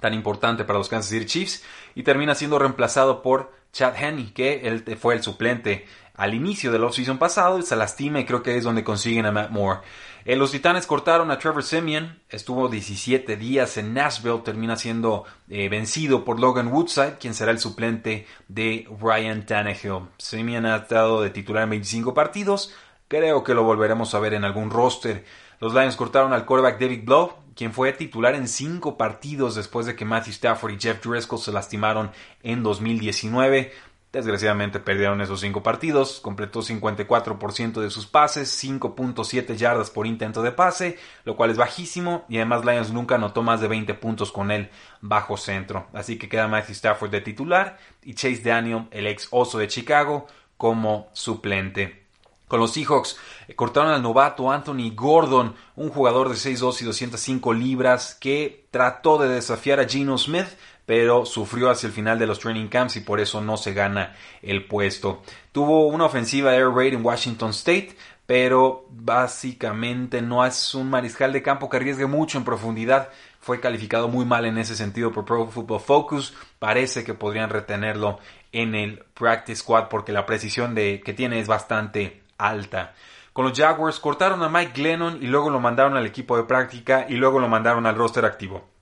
tan 0.00 0.14
importante 0.14 0.64
para 0.64 0.78
los 0.78 0.88
Kansas 0.88 1.10
City 1.10 1.26
Chiefs. 1.26 1.62
Y 1.94 2.02
termina 2.02 2.34
siendo 2.34 2.58
reemplazado 2.58 3.20
por 3.20 3.52
Chad 3.74 3.94
Henney, 3.94 4.30
que 4.30 4.66
él 4.66 4.84
fue 4.98 5.16
el 5.16 5.22
suplente 5.22 5.84
al 6.16 6.34
inicio 6.34 6.72
del 6.72 6.84
offseason 6.84 7.18
pasado 7.18 7.60
se 7.62 7.76
lastima 7.76 8.20
y 8.20 8.24
creo 8.24 8.42
que 8.42 8.56
es 8.56 8.64
donde 8.64 8.84
consiguen 8.84 9.26
a 9.26 9.32
Matt 9.32 9.50
Moore. 9.50 9.80
Eh, 10.24 10.34
los 10.34 10.50
Titanes 10.50 10.86
cortaron 10.86 11.30
a 11.30 11.38
Trevor 11.38 11.62
Simeon, 11.62 12.18
estuvo 12.28 12.68
17 12.68 13.36
días 13.36 13.76
en 13.76 13.94
Nashville, 13.94 14.40
termina 14.44 14.74
siendo 14.76 15.24
eh, 15.48 15.68
vencido 15.68 16.24
por 16.24 16.40
Logan 16.40 16.68
Woodside, 16.68 17.18
quien 17.20 17.32
será 17.32 17.52
el 17.52 17.60
suplente 17.60 18.26
de 18.48 18.88
Ryan 19.00 19.46
Tannehill. 19.46 20.08
Simeon 20.18 20.66
ha 20.66 20.76
estado 20.76 21.22
de 21.22 21.30
titular 21.30 21.62
en 21.62 21.70
25 21.70 22.12
partidos, 22.12 22.74
creo 23.06 23.44
que 23.44 23.54
lo 23.54 23.62
volveremos 23.62 24.14
a 24.14 24.18
ver 24.18 24.34
en 24.34 24.44
algún 24.44 24.70
roster. 24.70 25.24
Los 25.60 25.72
Lions 25.72 25.96
cortaron 25.96 26.32
al 26.32 26.44
quarterback 26.44 26.80
David 26.80 27.04
Blow, 27.04 27.32
quien 27.54 27.72
fue 27.72 27.92
titular 27.92 28.34
en 28.34 28.48
cinco 28.48 28.98
partidos 28.98 29.54
después 29.54 29.86
de 29.86 29.96
que 29.96 30.04
Matthew 30.04 30.32
Stafford 30.32 30.72
y 30.72 30.78
Jeff 30.78 31.02
Driscoll 31.02 31.38
se 31.38 31.52
lastimaron 31.52 32.10
en 32.42 32.62
2019. 32.62 33.72
Desgraciadamente 34.16 34.80
perdieron 34.80 35.20
esos 35.20 35.40
cinco 35.40 35.62
partidos, 35.62 36.20
completó 36.20 36.62
54% 36.62 37.82
de 37.82 37.90
sus 37.90 38.06
pases, 38.06 38.64
5.7 38.64 39.56
yardas 39.56 39.90
por 39.90 40.06
intento 40.06 40.40
de 40.40 40.52
pase, 40.52 40.96
lo 41.24 41.36
cual 41.36 41.50
es 41.50 41.58
bajísimo 41.58 42.24
y 42.26 42.38
además 42.38 42.64
Lions 42.64 42.92
nunca 42.92 43.16
anotó 43.16 43.42
más 43.42 43.60
de 43.60 43.68
20 43.68 43.92
puntos 43.92 44.32
con 44.32 44.50
él 44.50 44.70
bajo 45.02 45.36
centro. 45.36 45.88
Así 45.92 46.16
que 46.16 46.30
queda 46.30 46.48
Matthew 46.48 46.72
Stafford 46.72 47.10
de 47.10 47.20
titular 47.20 47.76
y 48.02 48.14
Chase 48.14 48.40
Daniel, 48.42 48.86
el 48.90 49.06
ex 49.06 49.28
oso 49.32 49.58
de 49.58 49.68
Chicago, 49.68 50.26
como 50.56 51.10
suplente. 51.12 52.06
Con 52.48 52.60
los 52.60 52.72
Seahawks 52.72 53.18
eh, 53.48 53.54
cortaron 53.54 53.92
al 53.92 54.02
novato 54.02 54.50
Anthony 54.50 54.92
Gordon, 54.94 55.54
un 55.74 55.90
jugador 55.90 56.30
de 56.30 56.36
6'2 56.36 56.80
y 56.80 56.84
205 56.86 57.52
libras 57.52 58.14
que 58.14 58.66
trató 58.70 59.18
de 59.18 59.28
desafiar 59.28 59.78
a 59.78 59.86
Geno 59.86 60.16
Smith, 60.16 60.46
pero 60.86 61.26
sufrió 61.26 61.68
hacia 61.68 61.88
el 61.88 61.92
final 61.92 62.18
de 62.18 62.26
los 62.26 62.38
training 62.38 62.68
camps 62.68 62.96
y 62.96 63.00
por 63.00 63.20
eso 63.20 63.40
no 63.40 63.56
se 63.56 63.74
gana 63.74 64.14
el 64.40 64.64
puesto. 64.66 65.22
Tuvo 65.52 65.88
una 65.88 66.04
ofensiva 66.04 66.54
air 66.54 66.70
raid 66.70 66.94
en 66.94 67.04
Washington 67.04 67.50
State, 67.50 67.96
pero 68.24 68.86
básicamente 68.90 70.22
no 70.22 70.46
es 70.46 70.74
un 70.74 70.88
mariscal 70.88 71.32
de 71.32 71.42
campo 71.42 71.68
que 71.68 71.76
arriesgue 71.76 72.06
mucho 72.06 72.38
en 72.38 72.44
profundidad. 72.44 73.10
Fue 73.40 73.60
calificado 73.60 74.08
muy 74.08 74.24
mal 74.24 74.44
en 74.44 74.58
ese 74.58 74.74
sentido 74.74 75.12
por 75.12 75.24
Pro 75.24 75.46
Football 75.46 75.80
Focus. 75.80 76.34
Parece 76.58 77.04
que 77.04 77.14
podrían 77.14 77.50
retenerlo 77.50 78.18
en 78.52 78.74
el 78.74 79.04
practice 79.14 79.60
squad 79.60 79.88
porque 79.88 80.12
la 80.12 80.26
precisión 80.26 80.74
de, 80.74 81.02
que 81.04 81.12
tiene 81.12 81.40
es 81.40 81.48
bastante 81.48 82.22
alta. 82.38 82.94
Con 83.32 83.44
los 83.44 83.58
Jaguars 83.58 84.00
cortaron 84.00 84.42
a 84.42 84.48
Mike 84.48 84.72
Glennon 84.74 85.22
y 85.22 85.26
luego 85.26 85.50
lo 85.50 85.60
mandaron 85.60 85.96
al 85.96 86.06
equipo 86.06 86.36
de 86.36 86.44
práctica 86.44 87.06
y 87.08 87.14
luego 87.14 87.38
lo 87.38 87.48
mandaron 87.48 87.86
al 87.86 87.94
roster 87.94 88.24
activo. 88.24 88.75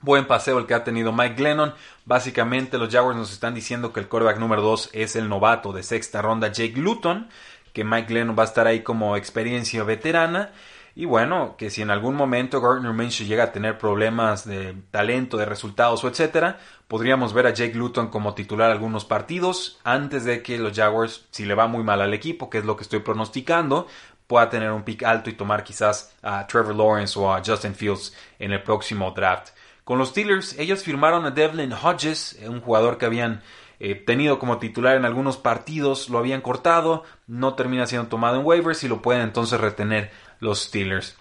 Buen 0.00 0.26
paseo 0.28 0.58
el 0.58 0.66
que 0.66 0.74
ha 0.74 0.84
tenido 0.84 1.12
Mike 1.12 1.34
Glennon. 1.34 1.74
Básicamente 2.04 2.78
los 2.78 2.92
Jaguars 2.92 3.18
nos 3.18 3.32
están 3.32 3.54
diciendo 3.54 3.92
que 3.92 3.98
el 3.98 4.08
quarterback 4.08 4.38
número 4.38 4.62
2 4.62 4.90
es 4.92 5.16
el 5.16 5.28
novato 5.28 5.72
de 5.72 5.82
sexta 5.82 6.22
ronda 6.22 6.52
Jake 6.52 6.78
Luton, 6.78 7.28
que 7.72 7.82
Mike 7.82 8.06
Glennon 8.06 8.38
va 8.38 8.44
a 8.44 8.46
estar 8.46 8.68
ahí 8.68 8.82
como 8.84 9.16
experiencia 9.16 9.82
veterana. 9.82 10.52
Y 10.94 11.04
bueno, 11.04 11.56
que 11.56 11.70
si 11.70 11.82
en 11.82 11.90
algún 11.90 12.14
momento 12.14 12.60
Gardner 12.60 12.92
Minshew 12.92 13.26
llega 13.26 13.44
a 13.44 13.52
tener 13.52 13.78
problemas 13.78 14.44
de 14.44 14.76
talento, 14.92 15.36
de 15.36 15.46
resultados 15.46 16.02
o 16.04 16.08
etcétera, 16.08 16.58
podríamos 16.86 17.32
ver 17.32 17.46
a 17.48 17.52
Jake 17.54 17.74
Luton 17.74 18.08
como 18.08 18.34
titular 18.34 18.70
algunos 18.70 19.04
partidos 19.04 19.80
antes 19.82 20.24
de 20.24 20.42
que 20.42 20.58
los 20.58 20.76
Jaguars, 20.76 21.26
si 21.30 21.44
le 21.44 21.54
va 21.54 21.66
muy 21.66 21.82
mal 21.82 22.00
al 22.00 22.14
equipo, 22.14 22.50
que 22.50 22.58
es 22.58 22.64
lo 22.64 22.76
que 22.76 22.82
estoy 22.82 23.00
pronosticando, 23.00 23.88
pueda 24.28 24.48
tener 24.48 24.70
un 24.70 24.82
pick 24.82 25.02
alto 25.02 25.30
y 25.30 25.32
tomar 25.32 25.64
quizás 25.64 26.14
a 26.22 26.46
Trevor 26.46 26.76
Lawrence 26.76 27.18
o 27.18 27.32
a 27.32 27.42
Justin 27.44 27.74
Fields 27.74 28.14
en 28.38 28.52
el 28.52 28.62
próximo 28.62 29.10
draft. 29.10 29.50
Con 29.88 29.96
los 29.96 30.10
Steelers, 30.10 30.54
ellos 30.58 30.82
firmaron 30.82 31.24
a 31.24 31.30
Devlin 31.30 31.72
Hodges, 31.72 32.38
un 32.46 32.60
jugador 32.60 32.98
que 32.98 33.06
habían 33.06 33.40
eh, 33.80 33.94
tenido 33.94 34.38
como 34.38 34.58
titular 34.58 34.98
en 34.98 35.06
algunos 35.06 35.38
partidos, 35.38 36.10
lo 36.10 36.18
habían 36.18 36.42
cortado, 36.42 37.04
no 37.26 37.54
termina 37.54 37.86
siendo 37.86 38.08
tomado 38.08 38.38
en 38.38 38.44
waivers 38.44 38.84
y 38.84 38.88
lo 38.88 39.00
pueden 39.00 39.22
entonces 39.22 39.58
retener 39.58 40.10
los 40.40 40.64
Steelers. 40.64 41.16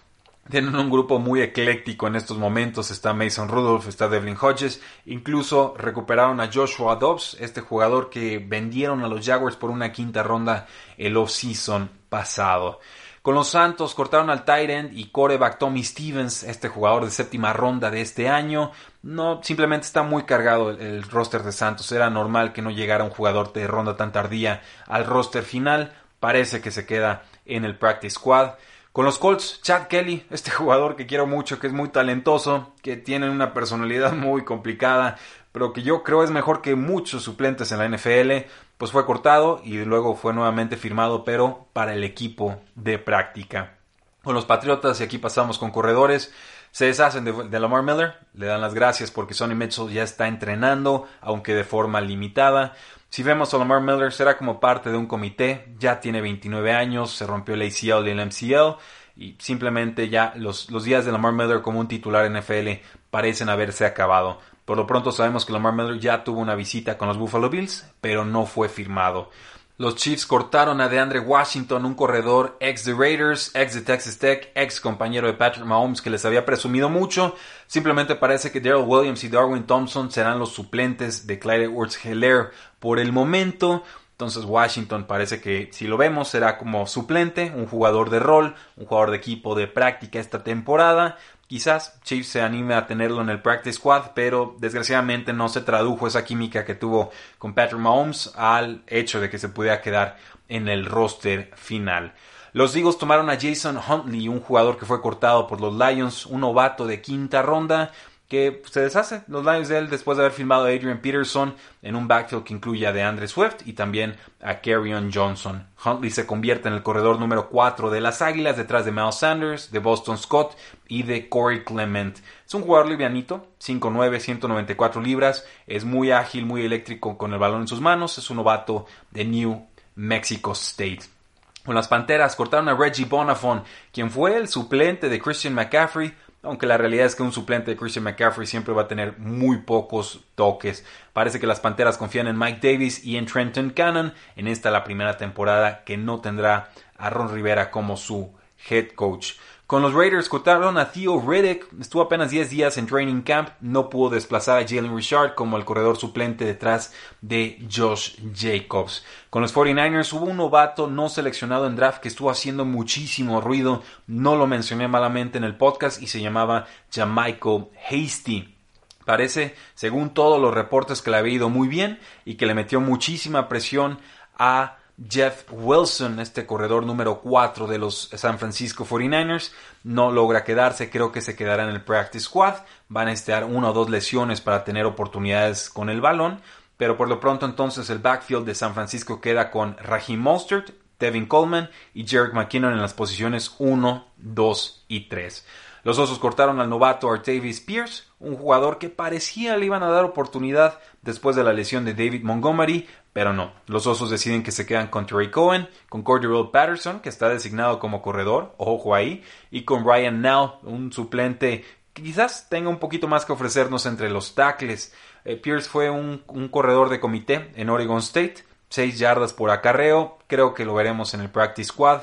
Tienen 0.50 0.76
un 0.76 0.90
grupo 0.90 1.18
muy 1.18 1.42
ecléctico 1.42 2.08
en 2.08 2.18
estos 2.18 2.38
momentos. 2.38 2.92
Está 2.92 3.14
Mason 3.14 3.48
Rudolph, 3.48 3.88
está 3.88 4.10
Devlin 4.10 4.36
Hodges. 4.36 4.82
Incluso 5.06 5.74
recuperaron 5.78 6.42
a 6.42 6.50
Joshua 6.54 6.98
Dobbs, 6.98 7.38
este 7.40 7.62
jugador 7.62 8.10
que 8.10 8.38
vendieron 8.38 9.02
a 9.02 9.08
los 9.08 9.26
Jaguars 9.26 9.56
por 9.56 9.70
una 9.70 9.94
quinta 9.94 10.24
ronda 10.24 10.68
el 10.98 11.16
off-season 11.16 11.90
pasado. 12.10 12.82
Con 13.28 13.36
los 13.36 13.50
Santos 13.50 13.94
cortaron 13.94 14.30
al 14.30 14.46
end 14.48 14.98
y 14.98 15.10
coreback 15.10 15.58
Tommy 15.60 15.84
Stevens, 15.84 16.44
este 16.44 16.70
jugador 16.70 17.04
de 17.04 17.12
séptima 17.12 17.52
ronda 17.52 17.92
de 17.92 18.00
este 18.00 18.30
año. 18.30 18.72
No, 19.04 19.44
simplemente 19.44 19.86
está 19.86 20.02
muy 20.02 20.24
cargado 20.24 20.70
el, 20.70 20.80
el 20.80 21.04
roster 21.04 21.44
de 21.44 21.52
Santos. 21.52 21.92
Era 21.92 22.10
normal 22.10 22.54
que 22.54 22.62
no 22.62 22.72
llegara 22.72 23.04
un 23.04 23.10
jugador 23.10 23.52
de 23.52 23.68
ronda 23.68 23.98
tan 23.98 24.14
tardía 24.14 24.62
al 24.86 25.06
roster 25.06 25.44
final. 25.44 25.92
Parece 26.22 26.62
que 26.62 26.72
se 26.72 26.86
queda 26.86 27.24
en 27.46 27.66
el 27.66 27.78
practice 27.78 28.16
squad. 28.16 28.52
Con 28.92 29.06
los 29.06 29.20
Colts, 29.20 29.62
Chad 29.62 29.88
Kelly, 29.88 30.26
este 30.30 30.52
jugador 30.52 30.96
que 30.96 31.06
quiero 31.06 31.28
mucho, 31.28 31.60
que 31.60 31.68
es 31.68 31.74
muy 31.74 31.90
talentoso, 31.90 32.74
que 32.82 32.98
tiene 32.98 33.30
una 33.30 33.54
personalidad 33.54 34.14
muy 34.14 34.44
complicada, 34.44 35.18
pero 35.52 35.74
que 35.74 35.84
yo 35.84 36.04
creo 36.04 36.24
es 36.24 36.32
mejor 36.32 36.62
que 36.62 36.76
muchos 36.76 37.24
suplentes 37.24 37.72
en 37.72 37.80
la 37.80 37.88
NFL, 37.88 38.50
pues 38.78 38.92
fue 38.92 39.06
cortado 39.06 39.62
y 39.64 39.78
luego 39.86 40.16
fue 40.16 40.34
nuevamente 40.34 40.78
firmado, 40.78 41.24
pero 41.24 41.68
para 41.74 41.94
el 41.94 42.04
equipo 42.04 42.58
de 42.76 43.00
práctica. 43.00 43.78
Con 44.24 44.36
los 44.36 44.46
Patriotas, 44.46 45.00
y 45.00 45.04
aquí 45.04 45.18
pasamos 45.18 45.58
con 45.58 45.72
corredores, 45.72 46.34
se 46.72 46.86
deshacen 46.86 47.24
de, 47.24 47.60
Lamar 47.60 47.82
Miller, 47.82 48.16
le 48.34 48.46
dan 48.46 48.62
las 48.62 48.74
gracias 48.74 49.10
porque 49.10 49.34
Sonny 49.34 49.56
Mitchell 49.56 49.90
ya 49.90 50.04
está 50.04 50.28
entrenando, 50.28 51.08
aunque 51.22 51.56
de 51.56 51.64
forma 51.64 52.02
limitada. 52.02 52.76
Si 53.10 53.24
vemos 53.24 53.54
a 53.54 53.58
Lamar 53.58 53.82
Miller, 53.82 54.12
será 54.12 54.38
como 54.38 54.60
parte 54.60 54.90
de 54.92 54.98
un 54.98 55.08
comité, 55.08 55.74
ya 55.80 56.00
tiene 56.00 56.22
29 56.22 56.74
años, 56.74 57.12
se 57.12 57.26
rompió 57.26 57.56
el 57.56 57.62
ACL 57.62 58.08
y 58.08 58.12
el 58.12 58.26
MCL, 58.26 58.78
y 59.16 59.36
simplemente 59.40 60.10
ya 60.10 60.34
los, 60.36 60.70
los 60.70 60.84
días 60.84 61.06
de 61.06 61.12
Lamar 61.12 61.34
Miller 61.34 61.62
como 61.62 61.80
un 61.80 61.88
titular 61.88 62.30
NFL 62.30 62.84
parecen 63.10 63.50
haberse 63.50 63.86
acabado. 63.86 64.40
Por 64.66 64.78
lo 64.78 64.86
pronto 64.86 65.12
sabemos 65.12 65.46
que 65.46 65.54
Lamar 65.54 65.74
Miller 65.74 66.00
ya 66.00 66.24
tuvo 66.24 66.42
una 66.42 66.54
visita 66.54 66.98
con 66.98 67.08
los 67.08 67.18
Buffalo 67.18 67.50
Bills, 67.50 67.90
pero 68.02 68.26
no 68.26 68.46
fue 68.46 68.68
firmado. 68.68 69.32
Los 69.80 69.94
Chiefs 69.94 70.26
cortaron 70.26 70.82
a 70.82 70.90
DeAndre 70.90 71.20
Washington, 71.20 71.86
un 71.86 71.94
corredor 71.94 72.58
ex 72.60 72.84
de 72.84 72.96
Raiders, 72.96 73.52
ex 73.54 73.76
de 73.76 73.82
Texas 73.82 74.18
Tech, 74.18 74.52
ex 74.56 74.82
compañero 74.82 75.28
de 75.28 75.34
Patrick 75.34 75.68
Mahomes 75.68 76.02
que 76.02 76.10
les 76.10 76.26
había 76.26 76.48
presumido 76.48 76.90
mucho. 76.90 77.36
Simplemente 77.68 78.16
parece 78.16 78.52
que 78.52 78.60
Daryl 78.60 78.86
Williams 78.88 79.24
y 79.24 79.30
Darwin 79.30 79.68
Thompson 79.68 80.12
serán 80.12 80.40
los 80.40 80.52
suplentes 80.52 81.28
de 81.28 81.38
Clyde 81.38 81.66
Edwards 81.66 82.04
Hilaire 82.04 82.50
por 82.80 82.98
el 82.98 83.12
momento. 83.12 83.84
Entonces 84.14 84.46
Washington 84.46 85.06
parece 85.06 85.42
que 85.42 85.70
si 85.72 85.86
lo 85.86 85.96
vemos 85.96 86.30
será 86.30 86.58
como 86.58 86.88
suplente, 86.88 87.54
un 87.56 87.68
jugador 87.68 88.10
de 88.10 88.18
rol, 88.18 88.56
un 88.78 88.88
jugador 88.88 89.12
de 89.12 89.18
equipo 89.18 89.54
de 89.54 89.68
práctica 89.68 90.20
esta 90.20 90.44
temporada. 90.44 91.20
Quizás 91.48 91.98
Chiefs 92.04 92.28
se 92.28 92.42
anime 92.42 92.76
a 92.76 92.86
tenerlo 92.86 93.22
en 93.22 93.30
el 93.30 93.42
practice 93.42 93.78
squad, 93.78 94.12
pero 94.14 94.58
desgraciadamente 94.60 95.32
no 95.32 95.48
se 95.48 95.62
tradujo 95.62 96.06
esa 96.06 96.26
química 96.26 96.66
que 96.66 96.76
tuvo 96.76 97.12
con 97.38 97.54
Patrick 97.54 97.80
Mahomes 97.80 98.34
al 98.36 98.84
hecho 98.86 99.22
de 99.22 99.30
que 99.30 99.40
se 99.40 99.48
pudiera 99.48 99.82
quedar 99.82 100.18
en 100.50 100.68
el 100.68 100.86
roster 100.86 101.52
final. 101.56 102.14
Los 102.52 102.76
Eagles 102.76 102.98
tomaron 102.98 103.30
a 103.30 103.40
Jason 103.40 103.78
Huntley, 103.78 104.28
un 104.28 104.42
jugador 104.42 104.78
que 104.78 104.86
fue 104.86 105.02
cortado 105.02 105.48
por 105.48 105.62
los 105.62 105.74
Lions, 105.74 106.26
un 106.26 106.42
novato 106.42 106.86
de 106.86 107.02
quinta 107.02 107.42
ronda 107.42 107.92
que 108.28 108.62
se 108.70 108.82
deshace 108.82 109.22
los 109.28 109.46
Lions 109.46 109.70
de 109.70 109.78
él 109.78 109.90
después 109.90 110.18
de 110.18 110.24
haber 110.24 110.34
filmado 110.34 110.66
a 110.66 110.70
Adrian 110.70 111.00
Peterson 111.00 111.56
en 111.82 111.96
un 111.96 112.08
backfield 112.08 112.44
que 112.44 112.54
incluye 112.54 112.86
a 112.86 112.92
DeAndre 112.92 113.28
Swift 113.28 113.66
y 113.66 113.74
también 113.74 114.18
a 114.42 114.56
Carrion 114.56 115.12
Johnson. 115.14 115.66
Huntley 115.84 116.12
se 116.12 116.26
convierte 116.26 116.68
en 116.68 116.74
el 116.74 116.84
corredor 116.84 117.20
número 117.20 117.48
4 117.50 117.90
de 117.90 118.02
las 118.02 118.22
Águilas 118.22 118.58
detrás 118.58 118.84
de 118.84 118.92
Miles 118.92 119.16
Sanders, 119.16 119.72
de 119.72 119.80
Boston 119.80 120.18
Scott 120.18 120.58
y 120.90 121.04
de 121.04 121.30
Corey 121.30 121.64
Clement. 121.64 122.18
Es 122.46 122.54
un 122.54 122.64
jugador 122.64 122.90
livianito, 122.90 123.48
5'9", 123.62 124.20
194 124.20 125.02
libras, 125.02 125.46
es 125.66 125.86
muy 125.86 126.12
ágil, 126.12 126.46
muy 126.46 126.66
eléctrico 126.66 127.18
con 127.18 127.32
el 127.32 127.40
balón 127.40 127.62
en 127.62 127.68
sus 127.68 127.80
manos, 127.80 128.18
es 128.18 128.30
un 128.30 128.38
novato 128.38 128.88
de 129.12 129.24
New 129.24 129.68
Mexico 129.96 130.52
State. 130.52 131.18
Con 131.66 131.76
las 131.76 131.90
Panteras 131.90 132.38
cortaron 132.38 132.70
a 132.70 132.76
Reggie 132.76 133.04
Bonafon, 133.04 133.62
quien 133.92 134.10
fue 134.10 134.38
el 134.38 134.48
suplente 134.48 135.10
de 135.10 135.20
Christian 135.20 135.54
McCaffrey 135.54 136.14
aunque 136.44 136.66
la 136.68 136.78
realidad 136.78 137.06
es 137.06 137.16
que 137.16 137.24
un 137.24 137.32
suplente 137.32 137.72
de 137.72 137.78
Christian 137.78 138.04
McCaffrey 138.04 138.48
siempre 138.48 138.74
va 138.74 138.84
a 138.84 138.88
tener 138.88 139.18
muy 139.18 139.58
pocos 139.58 140.22
toques. 140.36 140.86
Parece 141.14 141.40
que 141.40 141.48
las 141.48 141.60
Panteras 141.60 141.98
confían 141.98 142.28
en 142.28 142.38
Mike 142.38 142.60
Davis 142.62 143.04
y 143.04 143.18
en 143.18 143.26
Trenton 143.26 143.72
Cannon 143.72 144.14
en 144.36 144.48
esta 144.48 144.72
la 144.72 144.84
primera 144.84 145.18
temporada 145.18 145.84
que 145.84 145.98
no 145.98 146.22
tendrá 146.22 146.70
a 146.98 147.10
Ron 147.10 147.34
Rivera 147.34 147.72
como 147.72 147.98
su 147.98 148.34
head 148.70 148.90
coach. 148.90 149.34
Con 149.68 149.82
los 149.82 149.94
Raiders 149.94 150.30
cortaron 150.30 150.78
a 150.78 150.94
Theo 150.94 151.20
Riddick, 151.20 151.68
estuvo 151.82 152.02
apenas 152.02 152.32
10 152.32 152.50
días 152.50 152.78
en 152.78 152.88
training 152.88 153.22
camp, 153.22 153.50
no 153.60 153.90
pudo 153.90 154.12
desplazar 154.12 154.60
a 154.60 154.66
Jalen 154.66 154.96
Richard 154.96 155.36
como 155.36 155.58
el 155.58 155.66
corredor 155.66 155.98
suplente 155.98 156.46
detrás 156.46 156.94
de 157.20 157.68
Josh 157.70 158.16
Jacobs. 158.34 159.04
Con 159.30 159.42
los 159.42 159.54
49ers 159.54 160.14
hubo 160.14 160.24
un 160.28 160.38
novato 160.38 160.88
no 160.88 161.10
seleccionado 161.10 161.68
en 161.68 161.76
draft 161.76 162.00
que 162.00 162.08
estuvo 162.08 162.30
haciendo 162.30 162.64
muchísimo 162.64 163.42
ruido, 163.42 163.84
no 164.08 164.38
lo 164.38 164.48
mencioné 164.48 164.88
malamente 164.88 165.38
en 165.38 165.44
el 165.44 165.58
podcast 165.58 166.02
y 166.02 166.08
se 166.08 166.22
llamaba 166.22 166.66
Jamaico 166.90 167.70
Hasty. 167.92 168.56
Parece, 169.04 169.54
según 169.74 170.12
todos 170.12 170.42
los 170.42 170.54
reportes, 170.54 171.02
que 171.02 171.12
le 171.12 171.18
había 171.18 171.34
ido 171.34 171.50
muy 171.50 171.68
bien 171.68 172.00
y 172.24 172.36
que 172.36 172.46
le 172.46 172.54
metió 172.54 172.80
muchísima 172.80 173.50
presión 173.50 174.00
a 174.40 174.78
Jeff 174.98 175.44
Wilson, 175.52 176.20
este 176.20 176.48
corredor 176.48 176.84
número 176.84 177.20
4 177.22 177.68
de 177.68 177.78
los 177.78 178.10
San 178.16 178.40
Francisco 178.40 178.84
49ers, 178.84 179.52
no 179.84 180.12
logra 180.12 180.44
quedarse, 180.44 180.90
creo 180.90 181.12
que 181.12 181.22
se 181.22 181.36
quedará 181.36 181.64
en 181.64 181.70
el 181.70 181.84
practice 181.84 182.26
squad, 182.26 182.56
van 182.90 183.08
a 183.08 183.12
estar 183.12 183.44
una 183.44 183.70
o 183.70 183.74
dos 183.74 183.92
lesiones 183.92 184.42
para 184.42 184.64
tener 184.64 184.86
oportunidades 184.86 185.70
con 185.70 185.90
el 185.90 186.02
balón, 186.02 186.42
pero 186.78 186.98
por 186.98 187.10
lo 187.10 187.20
pronto 187.20 187.46
entonces 187.46 187.90
el 187.92 188.00
backfield 188.00 188.46
de 188.46 188.56
San 188.56 188.74
Francisco 188.74 189.22
queda 189.22 189.52
con 189.52 189.78
Raheem 189.78 190.20
Mostert, 190.20 190.72
Devin 191.00 191.28
Coleman 191.28 191.70
y 191.94 192.08
Jerick 192.08 192.34
McKinnon 192.34 192.74
en 192.74 192.82
las 192.82 192.96
posiciones 192.96 193.54
1, 193.60 194.08
2 194.18 194.86
y 194.88 195.02
3. 195.10 195.46
Los 195.84 196.00
Osos 196.00 196.20
cortaron 196.20 196.60
al 196.60 196.70
novato 196.70 197.10
Artavis 197.10 197.62
Pierce, 197.62 198.04
un 198.20 198.36
jugador 198.36 198.78
que 198.78 198.90
parecía 198.90 199.56
le 199.58 199.68
iban 199.68 199.84
a 199.84 199.90
dar 199.90 200.06
oportunidad 200.06 200.80
después 201.02 201.36
de 201.36 201.44
la 201.44 201.54
lesión 201.54 201.86
de 201.86 201.94
David 201.94 202.24
Montgomery, 202.24 202.88
pero 203.18 203.34
no. 203.34 203.52
Los 203.66 203.88
Osos 203.88 204.12
deciden 204.12 204.44
que 204.44 204.52
se 204.52 204.68
quedan 204.68 204.90
con 204.90 205.08
Trey 205.08 205.32
Cohen, 205.32 205.68
con 205.90 206.04
Cordero 206.04 206.52
Patterson, 206.52 207.00
que 207.00 207.10
está 207.10 207.28
designado 207.30 207.80
como 207.80 208.04
corredor, 208.04 208.54
ojo 208.58 208.94
ahí, 208.94 209.24
y 209.50 209.64
con 209.64 209.84
Ryan 209.84 210.22
Now, 210.22 210.60
un 210.62 210.94
suplente 210.94 211.66
que 211.94 212.04
quizás 212.04 212.48
tenga 212.48 212.70
un 212.70 212.78
poquito 212.78 213.08
más 213.08 213.26
que 213.26 213.34
ofrecernos 213.34 213.88
entre 213.88 214.12
los 214.12 214.36
tackles. 214.36 214.94
Eh, 215.26 215.36
Pierce 215.36 215.68
fue 215.68 215.90
un, 215.90 216.20
corredor 216.52 216.90
de 216.90 217.00
comité 217.00 217.50
en 217.56 217.72
Oregon 217.72 217.98
State, 217.98 218.36
6 218.70 219.00
yardas 219.00 219.34
por 219.34 219.50
acarreo, 219.50 220.20
creo 220.28 220.54
que 220.54 220.64
lo 220.64 220.76
veremos 220.76 221.16
en 221.16 221.22
el 221.22 221.32
practice 221.32 221.70
squad. 221.70 222.02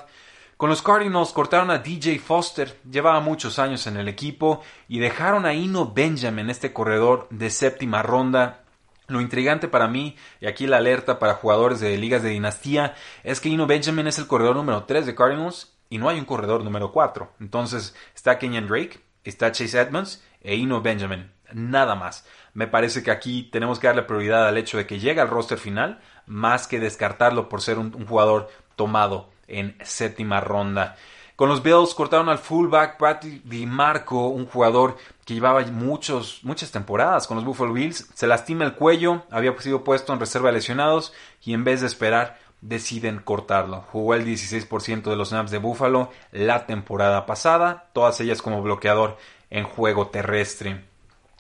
Con 0.57 0.69
los 0.69 0.83
Cardinals 0.83 1.31
cortaron 1.31 1.71
a 1.71 1.79
DJ 1.79 2.19
Foster, 2.19 2.77
llevaba 2.91 3.21
muchos 3.21 3.61
años 3.61 3.87
en 3.87 3.99
el 3.99 4.09
equipo, 4.09 4.63
y 4.89 4.99
dejaron 4.99 5.47
a 5.47 5.55
Ino 5.55 5.93
Benjamin, 5.93 6.51
este 6.51 6.73
corredor 6.73 7.29
de 7.31 7.51
séptima 7.51 8.03
ronda. 8.03 8.64
Lo 9.07 9.21
intrigante 9.21 9.69
para 9.69 9.87
mí, 9.87 10.17
y 10.41 10.47
aquí 10.47 10.67
la 10.67 10.79
alerta 10.79 11.19
para 11.19 11.35
jugadores 11.35 11.81
de 11.81 11.97
ligas 11.99 12.23
de 12.23 12.31
dinastía, 12.31 12.95
es 13.23 13.41
que 13.41 13.51
Ino 13.51 13.67
Benjamin 13.67 14.07
es 14.07 14.19
el 14.19 14.27
corredor 14.27 14.57
número 14.57 14.85
3 14.85 15.05
de 15.05 15.15
Cardinals 15.15 15.75
y 15.91 15.99
no 15.99 16.09
hay 16.09 16.19
un 16.19 16.25
corredor 16.25 16.65
número 16.65 16.91
4. 16.91 17.33
Entonces 17.41 17.95
está 18.15 18.39
Kenyan 18.39 18.67
Drake, 18.67 19.01
está 19.23 19.53
Chase 19.53 19.79
Edmonds 19.79 20.25
e 20.41 20.55
Ino 20.57 20.81
Benjamin. 20.81 21.31
Nada 21.53 21.95
más. 21.95 22.27
Me 22.55 22.67
parece 22.67 23.03
que 23.03 23.11
aquí 23.11 23.45
tenemos 23.53 23.79
que 23.79 23.89
darle 23.89 24.03
prioridad 24.03 24.49
al 24.49 24.57
hecho 24.57 24.79
de 24.79 24.87
que 24.87 24.99
llega 24.99 25.23
al 25.23 25.29
roster 25.29 25.59
final, 25.59 26.01
más 26.27 26.67
que 26.67 26.81
descartarlo 26.81 27.49
por 27.49 27.61
ser 27.61 27.79
un 27.79 28.07
jugador 28.07 28.49
tomado 28.77 29.31
en 29.47 29.77
séptima 29.83 30.41
ronda. 30.41 30.97
Con 31.37 31.49
los 31.49 31.65
Bills 31.65 31.95
cortaron 31.95 32.29
al 32.29 32.39
fullback 32.39 32.97
Bradley 32.99 33.43
DiMarco, 33.45 34.29
un 34.29 34.47
jugador 34.47 34.97
que 35.25 35.35
llevaba 35.35 35.63
muchos, 35.63 36.39
muchas 36.45 36.71
temporadas 36.71 37.27
con 37.27 37.37
los 37.37 37.45
Buffalo 37.45 37.73
Bills. 37.73 38.09
Se 38.15 38.29
lastima 38.29 38.65
el 38.65 38.75
cuello, 38.75 39.25
había 39.33 39.59
sido 39.59 39.83
puesto 39.83 40.13
en 40.13 40.21
reserva 40.21 40.51
de 40.51 40.55
lesionados 40.55 41.13
y 41.43 41.53
en 41.53 41.65
vez 41.65 41.81
de 41.81 41.89
esperar 41.89 42.39
deciden 42.61 43.19
cortarlo. 43.19 43.85
Jugó 43.91 44.15
el 44.15 44.25
16% 44.25 45.03
de 45.03 45.17
los 45.17 45.31
snaps 45.31 45.51
de 45.51 45.59
Buffalo 45.59 46.11
la 46.31 46.67
temporada 46.67 47.27
pasada, 47.27 47.89
todas 47.93 48.21
ellas 48.21 48.41
como 48.41 48.63
bloqueador 48.63 49.19
en 49.51 49.65
juego 49.65 50.07
terrestre. 50.07 50.85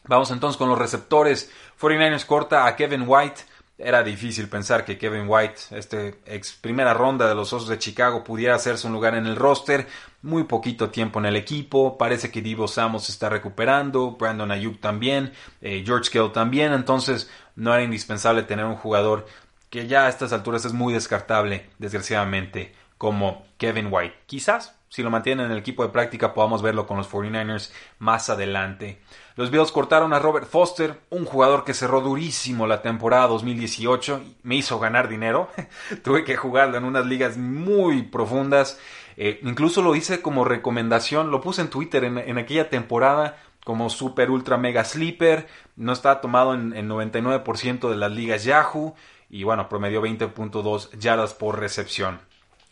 Vamos 0.06 0.30
entonces 0.32 0.58
con 0.58 0.68
los 0.68 0.78
receptores. 0.78 1.50
49ers 1.80 2.26
corta 2.26 2.66
a 2.66 2.76
Kevin 2.76 3.04
White. 3.06 3.42
Era 3.76 4.04
difícil 4.04 4.48
pensar 4.48 4.84
que 4.84 4.98
Kevin 4.98 5.24
White, 5.26 5.60
este 5.72 6.20
ex 6.26 6.52
primera 6.52 6.94
ronda 6.94 7.28
de 7.28 7.34
los 7.34 7.52
Osos 7.52 7.68
de 7.68 7.78
Chicago, 7.78 8.22
pudiera 8.22 8.54
hacerse 8.54 8.86
un 8.86 8.92
lugar 8.92 9.16
en 9.16 9.26
el 9.26 9.34
roster. 9.34 9.88
Muy 10.22 10.44
poquito 10.44 10.90
tiempo 10.90 11.18
en 11.18 11.26
el 11.26 11.34
equipo. 11.34 11.98
Parece 11.98 12.30
que 12.30 12.40
Divo 12.40 12.68
Samos 12.68 13.08
está 13.08 13.28
recuperando. 13.28 14.12
Brandon 14.12 14.52
Ayuk 14.52 14.80
también. 14.80 15.32
Eh, 15.60 15.82
George 15.84 16.10
Kittle 16.10 16.30
también. 16.30 16.72
Entonces 16.72 17.28
no 17.56 17.74
era 17.74 17.82
indispensable 17.82 18.44
tener 18.44 18.64
un 18.64 18.76
jugador 18.76 19.26
que 19.70 19.88
ya 19.88 20.06
a 20.06 20.08
estas 20.08 20.32
alturas 20.32 20.64
es 20.64 20.72
muy 20.72 20.94
descartable, 20.94 21.68
desgraciadamente, 21.80 22.72
como 22.96 23.44
Kevin 23.58 23.88
White. 23.90 24.14
Quizás, 24.26 24.76
si 24.94 25.02
lo 25.02 25.10
mantienen 25.10 25.46
en 25.46 25.50
el 25.50 25.58
equipo 25.58 25.82
de 25.82 25.88
práctica, 25.88 26.34
podamos 26.34 26.62
verlo 26.62 26.86
con 26.86 26.98
los 26.98 27.10
49ers 27.10 27.72
más 27.98 28.30
adelante. 28.30 29.00
Los 29.34 29.50
Bills 29.50 29.72
cortaron 29.72 30.12
a 30.12 30.20
Robert 30.20 30.46
Foster, 30.46 31.00
un 31.10 31.24
jugador 31.24 31.64
que 31.64 31.74
cerró 31.74 32.00
durísimo 32.00 32.68
la 32.68 32.80
temporada 32.80 33.26
2018. 33.26 34.22
Me 34.44 34.54
hizo 34.54 34.78
ganar 34.78 35.08
dinero. 35.08 35.48
Tuve 36.04 36.22
que 36.22 36.36
jugarlo 36.36 36.78
en 36.78 36.84
unas 36.84 37.06
ligas 37.06 37.36
muy 37.36 38.02
profundas. 38.02 38.78
Eh, 39.16 39.40
incluso 39.42 39.82
lo 39.82 39.96
hice 39.96 40.22
como 40.22 40.44
recomendación. 40.44 41.32
Lo 41.32 41.40
puse 41.40 41.62
en 41.62 41.70
Twitter 41.70 42.04
en, 42.04 42.38
aquella 42.38 42.70
temporada 42.70 43.36
como 43.64 43.90
super 43.90 44.30
ultra 44.30 44.58
mega 44.58 44.84
sleeper. 44.84 45.48
No 45.74 45.92
estaba 45.92 46.20
tomado 46.20 46.54
en, 46.54 46.72
en 46.72 46.88
99% 46.88 47.90
de 47.90 47.96
las 47.96 48.12
ligas 48.12 48.44
Yahoo. 48.44 48.94
Y 49.28 49.42
bueno, 49.42 49.68
promedió 49.68 50.00
20.2 50.00 50.96
yardas 51.00 51.34
por 51.34 51.58
recepción. 51.58 52.20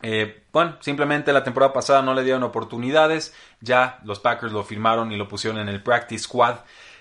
Eh, 0.03 0.43
bueno, 0.53 0.77
simplemente 0.81 1.33
la 1.33 1.45
temporada 1.45 1.73
pasada 1.73 2.03
no 2.03 2.13
le 2.13 2.25
dieron 2.25 2.43
oportunidades, 2.43 3.35
ya 3.61 4.01
los 4.05 4.19
Packers 4.19 4.53
lo 4.53 4.65
firmaron 4.65 5.13
y 5.13 5.17
lo 5.17 5.29
pusieron 5.29 5.61
en 5.61 5.69
el 5.69 5.83
Practice 5.83 6.25
Squad. 6.25 6.57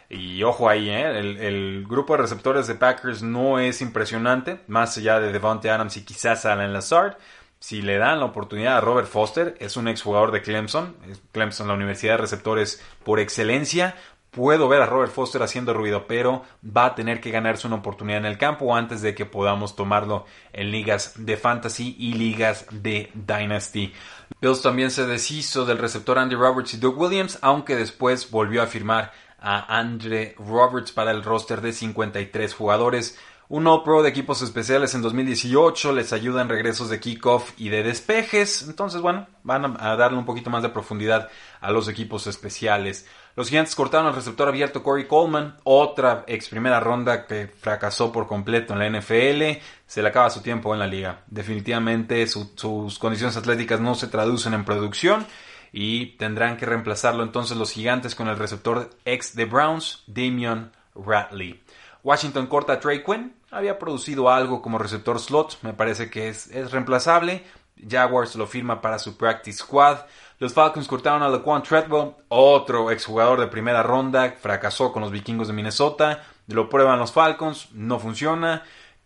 Y 0.08 0.43
ojo 0.43 0.70
ahí, 0.70 0.89
¿eh? 0.89 1.17
el, 1.17 1.86
grupo 1.88 2.13
de 2.13 2.22
receptores 2.22 2.67
de 2.67 2.75
Packers 2.75 3.24
no 3.24 3.60
es 3.60 3.81
impresionante, 3.81 4.60
más 4.67 4.98
allá 4.98 5.20
de 5.22 5.31
Devontae 5.31 5.72
Adams 5.72 5.96
y 5.98 6.03
quizás 6.03 6.46
Alan 6.46 6.74
Lazard. 6.74 7.17
Si 7.60 7.81
le 7.81 7.98
dan 7.98 8.20
la 8.20 8.25
oportunidad 8.25 8.77
a 8.77 8.81
Robert 8.81 9.08
Foster, 9.08 9.55
es 9.60 9.77
un 9.77 9.88
exjugador 9.88 10.31
de 10.31 10.41
Clemson, 10.41 10.98
Clemson, 11.31 11.67
la 11.67 11.75
universidad 11.75 12.13
de 12.13 12.17
receptores 12.17 12.84
por 13.05 13.20
excelencia, 13.20 13.96
puedo 14.31 14.69
ver 14.69 14.81
a 14.81 14.85
Robert 14.85 15.11
Foster 15.11 15.43
haciendo 15.43 15.73
ruido, 15.73 16.07
pero 16.07 16.43
va 16.65 16.85
a 16.85 16.95
tener 16.95 17.19
que 17.19 17.31
ganarse 17.31 17.67
una 17.67 17.77
oportunidad 17.77 18.19
en 18.19 18.25
el 18.25 18.38
campo 18.38 18.75
antes 18.75 19.01
de 19.01 19.13
que 19.13 19.25
podamos 19.25 19.75
tomarlo 19.75 20.25
en 20.53 20.71
ligas 20.71 21.13
de 21.17 21.35
fantasy 21.35 21.95
y 22.00 22.13
ligas 22.13 22.65
de 22.71 23.11
dynasty. 23.13 23.93
Bills 24.39 24.61
también 24.61 24.89
se 24.89 25.05
deshizo 25.05 25.65
del 25.65 25.77
receptor 25.77 26.17
Andy 26.17 26.35
Roberts 26.35 26.73
y 26.73 26.77
Doug 26.77 26.97
Williams, 26.97 27.39
aunque 27.41 27.75
después 27.75 28.31
volvió 28.31 28.63
a 28.63 28.67
firmar 28.67 29.11
a 29.38 29.77
Andre 29.77 30.35
Roberts 30.38 30.93
para 30.93 31.11
el 31.11 31.23
roster 31.23 31.59
de 31.59 31.73
53 31.73 32.53
jugadores. 32.53 33.19
Un 33.50 33.67
All-Pro 33.67 34.01
de 34.01 34.07
equipos 34.07 34.41
especiales 34.41 34.95
en 34.95 35.01
2018 35.01 35.91
les 35.91 36.13
ayuda 36.13 36.41
en 36.41 36.47
regresos 36.47 36.89
de 36.89 37.01
kickoff 37.01 37.51
y 37.57 37.67
de 37.67 37.83
despejes. 37.83 38.61
Entonces, 38.61 39.01
bueno, 39.01 39.27
van 39.43 39.75
a 39.77 39.97
darle 39.97 40.17
un 40.17 40.23
poquito 40.23 40.50
más 40.50 40.63
de 40.63 40.69
profundidad 40.69 41.27
a 41.59 41.71
los 41.71 41.89
equipos 41.89 42.27
especiales. 42.27 43.07
Los 43.35 43.50
Gigantes 43.50 43.75
cortaron 43.75 44.07
al 44.07 44.15
receptor 44.15 44.47
abierto 44.47 44.83
Corey 44.83 45.05
Coleman, 45.05 45.57
otra 45.63 46.23
ex 46.27 46.50
primera 46.50 46.79
ronda 46.79 47.25
que 47.25 47.47
fracasó 47.47 48.11
por 48.11 48.27
completo 48.27 48.73
en 48.73 48.79
la 48.79 49.00
NFL. 49.00 49.61
Se 49.88 50.01
le 50.01 50.09
acaba 50.09 50.29
su 50.29 50.41
tiempo 50.41 50.73
en 50.73 50.79
la 50.79 50.88
liga. 50.88 51.21
Definitivamente 51.27 52.25
sus 52.27 53.00
condiciones 53.00 53.38
atléticas 53.38 53.79
no 53.79 53.95
se 53.95 54.07
traducen 54.07 54.53
en 54.53 54.65
producción 54.65 55.25
y 55.71 56.17
tendrán 56.17 56.57
que 56.57 56.65
reemplazarlo 56.65 57.23
entonces 57.23 57.57
los 57.57 57.71
Gigantes 57.71 58.15
con 58.15 58.27
el 58.27 58.38
receptor 58.38 58.89
ex 59.05 59.35
de 59.35 59.45
Browns, 59.45 60.03
Damian 60.07 60.71
Ratley. 60.95 61.61
Washington 62.03 62.47
corta 62.47 62.74
a 62.74 62.79
Trey 62.79 63.03
Quinn, 63.03 63.35
había 63.51 63.77
producido 63.77 64.29
algo 64.29 64.61
como 64.61 64.77
receptor 64.77 65.20
slot, 65.20 65.61
me 65.61 65.74
parece 65.74 66.09
que 66.09 66.29
es, 66.29 66.50
reemplazable. 66.72 67.44
Jaguars 67.87 68.35
lo 68.35 68.48
firma 68.48 68.81
para 68.81 69.00
su 69.00 69.17
practice 69.17 69.59
squad. 69.59 70.00
Los 70.42 70.56
Falcons 70.56 70.88
cortaron 70.88 71.22
a 71.22 71.30
Laquan 71.30 71.62
Treadwell, 71.62 72.16
otro 72.30 72.90
exjugador 72.90 73.40
de 73.40 73.46
primera 73.46 73.84
ronda, 73.84 74.34
fracasó 74.42 74.92
con 74.92 75.04
los 75.04 75.12
vikingos 75.12 75.48
de 75.48 75.54
Minnesota. 75.54 76.24
Lo 76.48 76.68
prueban 76.68 76.98
los 76.98 77.12
Falcons, 77.12 77.72
no 77.74 78.00
funciona. 78.00 78.64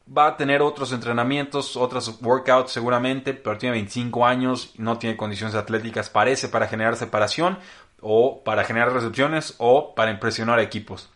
Va 0.08 0.28
a 0.28 0.38
tener 0.38 0.62
otros 0.62 0.94
entrenamientos, 0.94 1.76
otros 1.76 2.20
workouts 2.22 2.72
seguramente, 2.72 3.34
pero 3.34 3.58
tiene 3.58 3.74
25 3.74 4.26
años, 4.26 4.72
no 4.78 4.98
tiene 4.98 5.18
condiciones 5.18 5.56
atléticas, 5.56 6.10
parece 6.10 6.48
para 6.48 6.70
generar 6.70 6.96
separación 6.96 7.60
o 8.00 8.42
para 8.46 8.64
generar 8.64 8.94
recepciones 8.94 9.56
o 9.58 9.94
para 9.94 10.12
impresionar 10.12 10.62
equipos. 10.62 11.10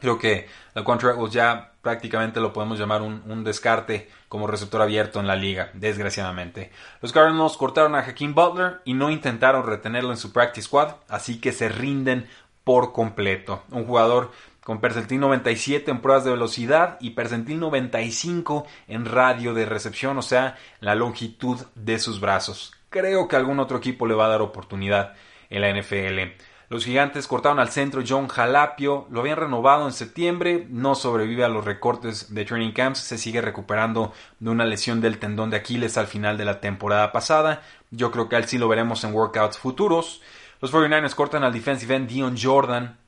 Creo 0.00 0.18
que 0.18 0.48
la 0.72 0.82
Treadwell 0.82 1.30
ya 1.30 1.72
prácticamente 1.82 2.40
lo 2.40 2.52
podemos 2.52 2.78
llamar 2.78 3.02
un, 3.02 3.44
descarte 3.44 4.10
como 4.28 4.46
receptor 4.46 4.82
abierto 4.82 5.20
en 5.20 5.26
la 5.26 5.36
liga, 5.36 5.70
desgraciadamente. 5.74 6.70
Los 7.00 7.12
Cardinals 7.12 7.56
cortaron 7.56 7.94
a 7.94 8.00
Hakeem 8.00 8.34
Butler 8.34 8.80
y 8.84 8.94
no 8.94 9.10
intentaron 9.10 9.66
retenerlo 9.66 10.10
en 10.10 10.16
su 10.16 10.32
practice 10.32 10.66
squad, 10.66 10.96
así 11.08 11.40
que 11.40 11.52
se 11.52 11.68
rinden 11.68 12.28
por 12.64 12.92
completo. 12.92 13.62
Un 13.70 13.86
jugador 13.86 14.30
con 14.68 14.80
percentil 14.80 15.20
97 15.20 15.90
en 15.90 16.02
pruebas 16.02 16.24
de 16.24 16.32
velocidad 16.32 16.98
y 17.00 17.10
percentil 17.10 17.58
95 17.58 18.66
en 18.86 19.06
radio 19.06 19.54
de 19.54 19.64
recepción, 19.64 20.18
o 20.18 20.22
sea, 20.22 20.58
la 20.80 20.94
longitud 20.94 21.58
de 21.74 21.98
sus 21.98 22.20
brazos. 22.20 22.74
Creo 22.90 23.28
que 23.28 23.36
algún 23.36 23.60
otro 23.60 23.78
equipo 23.78 24.06
le 24.06 24.14
va 24.14 24.26
a 24.26 24.28
dar 24.28 24.42
oportunidad 24.42 25.14
en 25.48 25.62
la 25.62 25.72
NFL. 25.72 26.36
Los 26.70 26.84
gigantes 26.84 27.26
cortaron 27.26 27.60
al 27.60 27.70
centro 27.70 28.02
John 28.06 28.28
Jalapio, 28.28 29.06
lo 29.10 29.20
habían 29.20 29.38
renovado 29.38 29.86
en 29.86 29.92
septiembre, 29.92 30.66
no 30.68 30.94
sobrevive 30.94 31.42
a 31.42 31.48
los 31.48 31.64
recortes 31.64 32.34
de 32.34 32.44
training 32.44 32.72
camps, 32.72 32.98
se 32.98 33.16
sigue 33.16 33.40
recuperando 33.40 34.12
de 34.38 34.50
una 34.50 34.66
lesión 34.66 35.00
del 35.00 35.18
tendón 35.18 35.48
de 35.48 35.56
Aquiles 35.56 35.96
al 35.96 36.08
final 36.08 36.36
de 36.36 36.44
la 36.44 36.60
temporada 36.60 37.10
pasada. 37.10 37.62
Yo 37.90 38.10
creo 38.10 38.28
que 38.28 38.36
él 38.36 38.44
sí 38.44 38.58
lo 38.58 38.68
veremos 38.68 39.02
en 39.04 39.14
workouts 39.14 39.56
futuros. 39.56 40.20
Los 40.60 40.70
49ers 40.70 41.14
cortan 41.14 41.42
al 41.42 41.54
defensive 41.54 41.94
end 41.94 42.08
Dion 42.08 42.36
Jordan. 42.38 42.98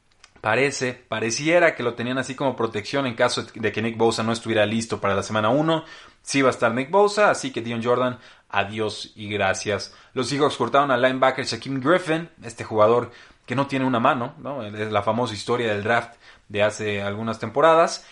Parece, 0.40 0.94
pareciera 0.94 1.74
que 1.74 1.82
lo 1.82 1.92
tenían 1.92 2.16
así 2.16 2.34
como 2.34 2.56
protección 2.56 3.06
en 3.06 3.14
caso 3.14 3.42
de 3.42 3.72
que 3.72 3.82
Nick 3.82 3.98
Bosa 3.98 4.22
no 4.22 4.32
estuviera 4.32 4.64
listo 4.64 4.98
para 4.98 5.14
la 5.14 5.22
semana 5.22 5.50
1. 5.50 5.84
Sí 6.22 6.40
va 6.40 6.48
a 6.48 6.52
estar 6.52 6.72
Nick 6.72 6.90
Bosa, 6.90 7.30
así 7.30 7.52
que 7.52 7.60
Dion 7.60 7.84
Jordan, 7.84 8.18
adiós 8.48 9.12
y 9.16 9.28
gracias. 9.28 9.94
Los 10.14 10.28
Seahawks 10.28 10.56
cortaron 10.56 10.90
al 10.90 11.02
linebacker 11.02 11.44
Shaquem 11.44 11.78
Griffin, 11.80 12.30
este 12.42 12.64
jugador 12.64 13.10
que 13.50 13.56
no 13.56 13.66
tiene 13.66 13.84
una 13.84 13.98
mano, 13.98 14.34
¿no? 14.38 14.62
Es 14.62 14.92
la 14.92 15.02
famosa 15.02 15.34
historia 15.34 15.72
del 15.72 15.82
draft 15.82 16.14
de 16.48 16.62
hace 16.62 17.02
algunas 17.02 17.40
temporadas. 17.40 18.06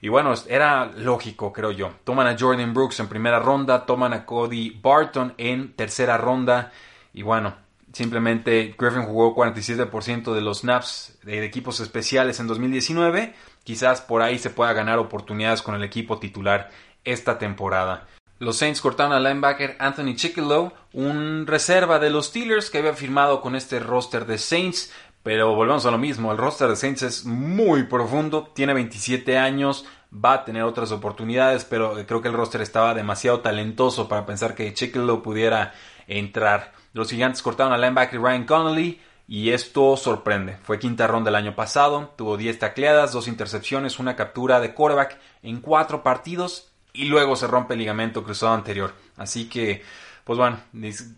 Y 0.00 0.08
bueno, 0.08 0.32
era 0.48 0.86
lógico, 0.86 1.52
creo 1.52 1.72
yo. 1.72 1.90
Toman 2.04 2.28
a 2.28 2.36
Jordan 2.38 2.72
Brooks 2.72 3.00
en 3.00 3.08
primera 3.08 3.40
ronda, 3.40 3.86
toman 3.86 4.12
a 4.12 4.24
Cody 4.24 4.78
Barton 4.80 5.34
en 5.36 5.72
tercera 5.72 6.16
ronda. 6.16 6.70
Y 7.12 7.22
bueno, 7.22 7.56
simplemente 7.92 8.76
Griffin 8.78 9.02
jugó 9.02 9.34
47% 9.34 10.32
de 10.32 10.40
los 10.40 10.60
snaps 10.60 11.18
de 11.24 11.44
equipos 11.44 11.80
especiales 11.80 12.38
en 12.38 12.46
2019. 12.46 13.34
Quizás 13.64 14.00
por 14.00 14.22
ahí 14.22 14.38
se 14.38 14.50
pueda 14.50 14.74
ganar 14.74 15.00
oportunidades 15.00 15.60
con 15.60 15.74
el 15.74 15.82
equipo 15.82 16.20
titular 16.20 16.70
esta 17.02 17.36
temporada. 17.36 18.06
Los 18.44 18.58
Saints 18.58 18.82
cortaron 18.82 19.14
al 19.14 19.24
linebacker 19.24 19.74
Anthony 19.78 20.16
Chickillow, 20.16 20.70
un 20.92 21.46
reserva 21.46 21.98
de 21.98 22.10
los 22.10 22.26
Steelers 22.26 22.68
que 22.68 22.76
había 22.76 22.92
firmado 22.92 23.40
con 23.40 23.56
este 23.56 23.80
roster 23.80 24.26
de 24.26 24.36
Saints. 24.36 24.92
Pero 25.22 25.54
volvemos 25.54 25.86
a 25.86 25.90
lo 25.90 25.96
mismo, 25.96 26.30
el 26.30 26.36
roster 26.36 26.68
de 26.68 26.76
Saints 26.76 27.02
es 27.02 27.24
muy 27.24 27.84
profundo, 27.84 28.52
tiene 28.54 28.74
27 28.74 29.38
años, 29.38 29.86
va 30.12 30.34
a 30.34 30.44
tener 30.44 30.64
otras 30.64 30.92
oportunidades, 30.92 31.64
pero 31.64 31.94
creo 32.06 32.20
que 32.20 32.28
el 32.28 32.34
roster 32.34 32.60
estaba 32.60 32.92
demasiado 32.92 33.40
talentoso 33.40 34.06
para 34.06 34.26
pensar 34.26 34.54
que 34.54 34.74
Chickillow 34.74 35.22
pudiera 35.22 35.72
entrar. 36.06 36.72
Los 36.92 37.08
gigantes 37.08 37.40
cortaron 37.40 37.72
al 37.72 37.80
linebacker 37.80 38.20
Ryan 38.20 38.44
Connolly 38.44 39.00
y 39.26 39.52
esto 39.52 39.96
sorprende. 39.96 40.58
Fue 40.64 40.78
quinta 40.78 41.06
ronda 41.06 41.30
el 41.30 41.36
año 41.36 41.56
pasado, 41.56 42.12
tuvo 42.16 42.36
10 42.36 42.58
tacleadas, 42.58 43.12
dos 43.12 43.26
intercepciones, 43.26 43.98
una 43.98 44.16
captura 44.16 44.60
de 44.60 44.74
quarterback 44.74 45.18
en 45.42 45.62
cuatro 45.62 46.02
partidos 46.02 46.73
y 46.94 47.06
luego 47.06 47.36
se 47.36 47.48
rompe 47.48 47.74
el 47.74 47.80
ligamento 47.80 48.22
cruzado 48.22 48.54
anterior. 48.54 48.94
Así 49.16 49.48
que, 49.48 49.82
pues 50.22 50.38
bueno, 50.38 50.58